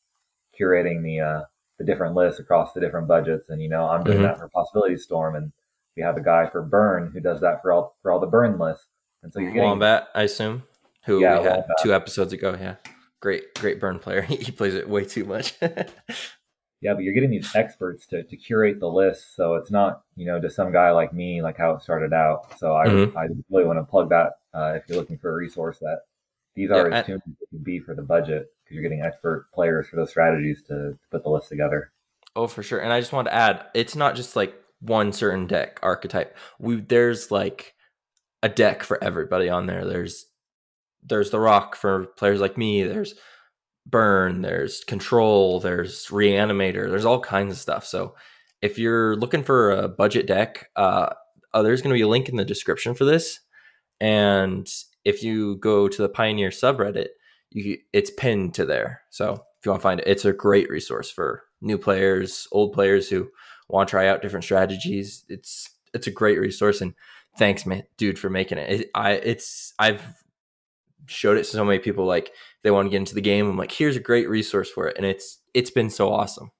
curating 0.59 1.03
the 1.03 1.19
uh, 1.19 1.41
the 1.77 1.85
different 1.85 2.15
lists 2.15 2.39
across 2.39 2.73
the 2.73 2.79
different 2.79 3.07
budgets. 3.07 3.49
And 3.49 3.61
you 3.61 3.69
know, 3.69 3.87
I'm 3.87 4.03
doing 4.03 4.17
mm-hmm. 4.17 4.25
that 4.25 4.39
for 4.39 4.49
Possibility 4.49 4.97
Storm, 4.97 5.35
and 5.35 5.51
we 5.95 6.01
have 6.01 6.17
a 6.17 6.23
guy 6.23 6.49
for 6.49 6.63
Burn 6.63 7.11
who 7.13 7.19
does 7.19 7.41
that 7.41 7.61
for 7.61 7.71
all 7.71 7.95
for 8.01 8.11
all 8.11 8.19
the 8.19 8.25
Burn 8.25 8.57
lists. 8.57 8.87
And 9.21 9.31
so 9.31 9.39
you're 9.39 9.51
getting 9.51 9.69
Wombat, 9.69 10.07
I 10.15 10.23
assume, 10.23 10.63
who 11.05 11.21
yeah, 11.21 11.37
we 11.37 11.43
had 11.43 11.57
Wombat. 11.57 11.77
two 11.83 11.93
episodes 11.93 12.33
ago. 12.33 12.57
Yeah, 12.59 12.77
great, 13.19 13.53
great 13.53 13.79
Burn 13.79 13.99
player. 13.99 14.21
he 14.27 14.51
plays 14.51 14.73
it 14.73 14.89
way 14.89 15.05
too 15.05 15.25
much. 15.25 15.53
Yeah, 16.81 16.95
but 16.95 17.03
you're 17.03 17.13
getting 17.13 17.29
these 17.29 17.55
experts 17.55 18.07
to, 18.07 18.23
to 18.23 18.35
curate 18.35 18.79
the 18.79 18.87
list. 18.87 19.35
So 19.35 19.53
it's 19.53 19.69
not, 19.69 20.01
you 20.15 20.25
know, 20.25 20.39
just 20.39 20.55
some 20.55 20.71
guy 20.71 20.91
like 20.91 21.13
me, 21.13 21.41
like 21.41 21.57
how 21.57 21.75
it 21.75 21.83
started 21.83 22.11
out. 22.11 22.57
So 22.57 22.75
I, 22.75 22.87
mm-hmm. 22.87 23.17
I 23.17 23.27
really 23.49 23.65
want 23.65 23.77
to 23.79 23.83
plug 23.83 24.09
that 24.09 24.33
uh, 24.53 24.73
if 24.75 24.83
you're 24.87 24.97
looking 24.97 25.19
for 25.19 25.31
a 25.31 25.35
resource 25.35 25.77
that 25.79 25.99
these 26.55 26.71
are 26.71 26.89
yeah, 26.89 26.97
as 26.97 27.05
tuned 27.05 27.21
as 27.25 27.33
they 27.39 27.57
can 27.57 27.63
be 27.63 27.79
for 27.79 27.95
the 27.95 28.01
budget 28.01 28.51
because 28.63 28.75
you're 28.75 28.83
getting 28.83 29.03
expert 29.03 29.47
players 29.53 29.87
for 29.87 29.95
those 29.95 30.09
strategies 30.09 30.63
to, 30.63 30.73
to 30.73 30.99
put 31.11 31.23
the 31.23 31.29
list 31.29 31.49
together. 31.49 31.91
Oh, 32.35 32.47
for 32.47 32.63
sure. 32.63 32.79
And 32.79 32.91
I 32.91 32.99
just 32.99 33.13
want 33.13 33.27
to 33.27 33.33
add, 33.33 33.65
it's 33.73 33.95
not 33.95 34.15
just 34.15 34.35
like 34.35 34.55
one 34.79 35.13
certain 35.13 35.47
deck 35.47 35.79
archetype. 35.83 36.35
We 36.59 36.77
there's 36.81 37.29
like 37.29 37.75
a 38.43 38.49
deck 38.49 38.83
for 38.83 39.01
everybody 39.03 39.49
on 39.49 39.67
there. 39.67 39.85
There's 39.85 40.25
there's 41.03 41.29
the 41.29 41.39
rock 41.39 41.75
for 41.75 42.07
players 42.17 42.41
like 42.41 42.57
me. 42.57 42.83
There's 42.83 43.15
burn, 43.85 44.41
there's 44.41 44.83
control, 44.83 45.59
there's 45.59 46.07
reanimator, 46.07 46.89
there's 46.89 47.05
all 47.05 47.19
kinds 47.19 47.53
of 47.53 47.59
stuff. 47.59 47.85
So 47.85 48.15
if 48.61 48.77
you're 48.77 49.15
looking 49.15 49.43
for 49.43 49.71
a 49.71 49.87
budget 49.87 50.27
deck, 50.27 50.69
uh, 50.75 51.13
uh 51.53 51.61
there's 51.63 51.81
going 51.81 51.93
to 51.93 51.97
be 51.97 52.03
a 52.03 52.07
link 52.07 52.29
in 52.29 52.35
the 52.35 52.45
description 52.45 52.93
for 52.93 53.05
this. 53.05 53.39
And 53.99 54.67
if 55.03 55.23
you 55.23 55.57
go 55.57 55.87
to 55.87 56.01
the 56.01 56.09
Pioneer 56.09 56.49
subreddit, 56.49 57.09
you, 57.51 57.77
it's 57.93 58.11
pinned 58.11 58.53
to 58.55 58.65
there. 58.65 59.01
So 59.09 59.33
if 59.33 59.65
you 59.65 59.71
want 59.71 59.81
to 59.81 59.83
find 59.83 59.99
it, 59.99 60.07
it's 60.07 60.25
a 60.25 60.33
great 60.33 60.69
resource 60.69 61.11
for 61.11 61.43
new 61.61 61.77
players, 61.77 62.47
old 62.51 62.73
players 62.73 63.09
who 63.09 63.29
want 63.67 63.87
to 63.87 63.91
try 63.91 64.07
out 64.07 64.21
different 64.21 64.43
strategies. 64.43 65.23
It's 65.29 65.69
it's 65.93 66.07
a 66.07 66.11
great 66.11 66.39
resource, 66.39 66.81
and 66.81 66.93
thanks, 67.37 67.65
man, 67.65 67.83
dude, 67.97 68.17
for 68.17 68.29
making 68.29 68.57
it. 68.57 68.81
it 68.81 68.89
I 68.95 69.11
it's 69.13 69.73
I've 69.77 70.20
showed 71.05 71.37
it 71.37 71.43
to 71.43 71.49
so 71.49 71.65
many 71.65 71.79
people 71.79 72.05
like 72.05 72.31
they 72.63 72.71
want 72.71 72.85
to 72.85 72.89
get 72.89 72.97
into 72.97 73.15
the 73.15 73.21
game 73.21 73.49
i'm 73.49 73.57
like 73.57 73.71
here's 73.71 73.95
a 73.95 73.99
great 73.99 74.29
resource 74.29 74.69
for 74.69 74.87
it 74.87 74.97
and 74.97 75.05
it's 75.05 75.41
it's 75.53 75.71
been 75.71 75.89
so 75.89 76.11
awesome. 76.11 76.51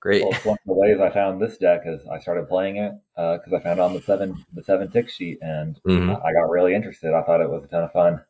Great. 0.00 0.22
Well, 0.22 0.32
one 0.44 0.54
of 0.54 0.66
the 0.66 0.74
ways 0.74 1.00
I 1.00 1.10
found 1.10 1.40
this 1.40 1.56
deck 1.58 1.82
is 1.86 2.06
I 2.06 2.18
started 2.18 2.48
playing 2.48 2.76
it 2.76 2.92
uh, 3.16 3.38
because 3.38 3.52
uh, 3.52 3.56
I 3.56 3.60
found 3.60 3.78
it 3.78 3.82
on 3.82 3.94
the 3.94 4.02
seven 4.02 4.44
the 4.52 4.62
seven 4.62 4.90
tick 4.90 5.08
sheet, 5.08 5.38
and 5.40 5.80
mm-hmm. 5.86 6.10
I 6.10 6.32
got 6.32 6.50
really 6.50 6.74
interested. 6.74 7.14
I 7.14 7.22
thought 7.22 7.40
it 7.40 7.50
was 7.50 7.64
a 7.64 7.68
ton 7.68 7.84
of 7.84 7.92
fun. 7.92 8.20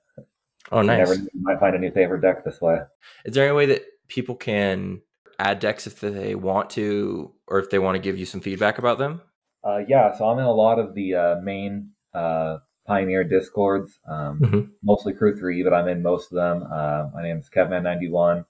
Oh, 0.73 0.83
nice! 0.83 1.11
You 1.19 1.29
might 1.35 1.61
find 1.61 1.75
a 1.75 1.79
new 1.79 1.91
favorite 1.91 2.23
deck 2.23 2.45
this 2.45 2.61
way. 2.61 2.79
Is 3.25 3.35
there 3.35 3.47
any 3.47 3.55
way 3.55 3.67
that 3.67 3.85
people 4.09 4.37
can 4.37 5.03
add 5.39 5.59
decks 5.59 5.87
if 5.87 6.01
they 6.01 6.35
want 6.35 6.71
to, 6.71 7.33
or 7.47 7.59
if 7.59 7.69
they 7.69 7.79
want 7.79 7.97
to 7.97 8.01
give 8.01 8.19
you 8.19 8.27
some 8.27 8.41
feedback 8.41 8.79
about 8.79 8.99
them? 8.99 9.21
Uh, 9.63 9.81
yeah, 9.87 10.17
so 10.17 10.29
I'm 10.29 10.39
in 10.39 10.45
a 10.45 10.53
lot 10.53 10.79
of 10.79 10.95
the 10.95 11.15
uh, 11.15 11.41
main 11.43 11.91
uh, 12.15 12.59
Pioneer 12.87 13.25
discords, 13.25 13.99
um, 14.09 14.41
mm-hmm. 14.41 14.61
mostly 14.83 15.13
Crew 15.13 15.37
Three, 15.37 15.63
but 15.63 15.75
I'm 15.75 15.89
in 15.89 16.03
most 16.03 16.33
of 16.33 16.37
them. 16.37 16.63
Uh, 16.71 17.09
my 17.15 17.23
name 17.23 17.39
is 17.39 17.51
Kevman91. 17.51 18.45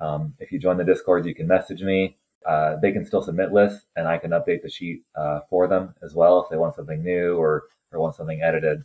Um, 0.00 0.34
if 0.38 0.52
you 0.52 0.58
join 0.58 0.76
the 0.76 0.84
Discord, 0.84 1.26
you 1.26 1.34
can 1.34 1.46
message 1.46 1.82
me. 1.82 2.16
Uh, 2.46 2.76
they 2.82 2.92
can 2.92 3.04
still 3.04 3.22
submit 3.22 3.52
lists, 3.52 3.86
and 3.96 4.08
I 4.08 4.18
can 4.18 4.32
update 4.32 4.62
the 4.62 4.70
sheet 4.70 5.02
uh, 5.14 5.40
for 5.48 5.68
them 5.68 5.94
as 6.02 6.14
well 6.14 6.42
if 6.42 6.50
they 6.50 6.56
want 6.56 6.74
something 6.74 7.02
new 7.02 7.36
or 7.36 7.64
or 7.92 8.00
want 8.00 8.14
something 8.14 8.42
edited. 8.42 8.84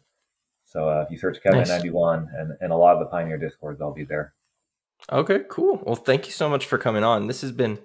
So 0.66 0.90
uh, 0.90 1.04
if 1.06 1.12
you 1.12 1.18
search 1.18 1.38
Kevman91 1.44 2.26
nice. 2.26 2.34
and, 2.38 2.52
and 2.60 2.72
a 2.74 2.76
lot 2.76 2.94
of 2.94 3.00
the 3.00 3.06
Pioneer 3.06 3.38
Discords, 3.38 3.82
I'll 3.82 3.94
be 3.94 4.04
there. 4.04 4.34
Okay, 5.12 5.42
cool. 5.50 5.82
Well, 5.86 5.96
thank 5.96 6.26
you 6.26 6.34
so 6.34 6.50
much 6.50 6.66
for 6.66 6.78
coming 6.78 7.04
on. 7.04 7.28
This 7.28 7.42
has 7.42 7.54
been 7.54 7.80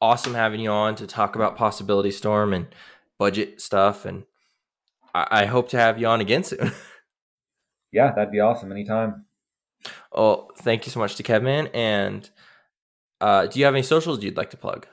awesome 0.00 0.34
having 0.34 0.60
you 0.60 0.70
on 0.70 0.94
to 0.96 1.06
talk 1.06 1.34
about 1.34 1.56
Possibility 1.56 2.10
Storm 2.10 2.52
and 2.52 2.68
budget 3.18 3.60
stuff. 3.60 4.04
And 4.04 4.24
I, 5.14 5.26
I 5.30 5.44
hope 5.46 5.68
to 5.70 5.78
have 5.78 5.98
you 5.98 6.06
on 6.06 6.20
again 6.20 6.44
soon. 6.44 6.72
yeah, 7.92 8.12
that'd 8.14 8.32
be 8.32 8.40
awesome 8.40 8.72
anytime. 8.72 9.24
Well, 10.12 10.50
thank 10.58 10.86
you 10.86 10.92
so 10.92 11.00
much 11.00 11.16
to 11.16 11.22
Kevman. 11.22 11.70
And 11.74 12.28
uh, 13.20 13.46
do 13.46 13.58
you 13.58 13.64
have 13.64 13.74
any 13.74 13.82
socials 13.82 14.22
you'd 14.22 14.36
like 14.36 14.50
to 14.50 14.56
plug? 14.56 14.86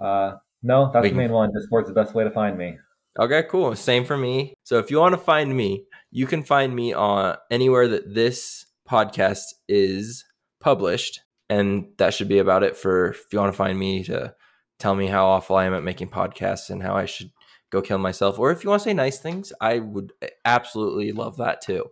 Uh, 0.00 0.36
no, 0.62 0.90
that's 0.92 1.08
the 1.08 1.14
main 1.14 1.32
one. 1.32 1.52
Discord's 1.52 1.88
the 1.88 1.94
best 1.94 2.14
way 2.14 2.24
to 2.24 2.30
find 2.30 2.56
me. 2.56 2.78
Okay, 3.18 3.42
cool. 3.48 3.74
Same 3.76 4.04
for 4.04 4.16
me. 4.16 4.54
So 4.64 4.78
if 4.78 4.90
you 4.90 4.98
want 4.98 5.12
to 5.12 5.20
find 5.20 5.54
me, 5.54 5.84
you 6.10 6.26
can 6.26 6.42
find 6.42 6.74
me 6.74 6.92
on 6.92 7.36
anywhere 7.50 7.88
that 7.88 8.14
this 8.14 8.66
podcast 8.88 9.42
is 9.68 10.24
published. 10.60 11.20
And 11.50 11.88
that 11.98 12.14
should 12.14 12.28
be 12.28 12.38
about 12.38 12.62
it 12.62 12.76
for 12.76 13.10
if 13.10 13.26
you 13.30 13.38
want 13.38 13.52
to 13.52 13.56
find 13.56 13.78
me 13.78 14.04
to 14.04 14.34
tell 14.78 14.94
me 14.94 15.06
how 15.06 15.26
awful 15.26 15.56
I 15.56 15.66
am 15.66 15.74
at 15.74 15.82
making 15.82 16.08
podcasts 16.08 16.70
and 16.70 16.82
how 16.82 16.96
I 16.96 17.04
should 17.04 17.30
go 17.72 17.82
kill 17.82 17.98
myself. 17.98 18.38
Or 18.38 18.52
if 18.52 18.62
you 18.62 18.70
want 18.70 18.82
to 18.82 18.84
say 18.84 18.94
nice 18.94 19.18
things, 19.18 19.52
I 19.60 19.80
would 19.80 20.12
absolutely 20.44 21.10
love 21.10 21.38
that 21.38 21.62
too. 21.62 21.86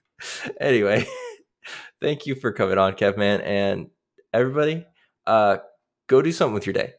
anyway, 0.60 1.04
thank 2.00 2.26
you 2.26 2.34
for 2.36 2.52
coming 2.52 2.78
on, 2.78 2.94
Kevman. 2.94 3.42
And 3.44 3.88
everybody, 4.32 4.86
uh, 5.26 5.58
go 6.06 6.22
do 6.22 6.32
something 6.32 6.54
with 6.54 6.66
your 6.66 6.72
day. 6.72 6.92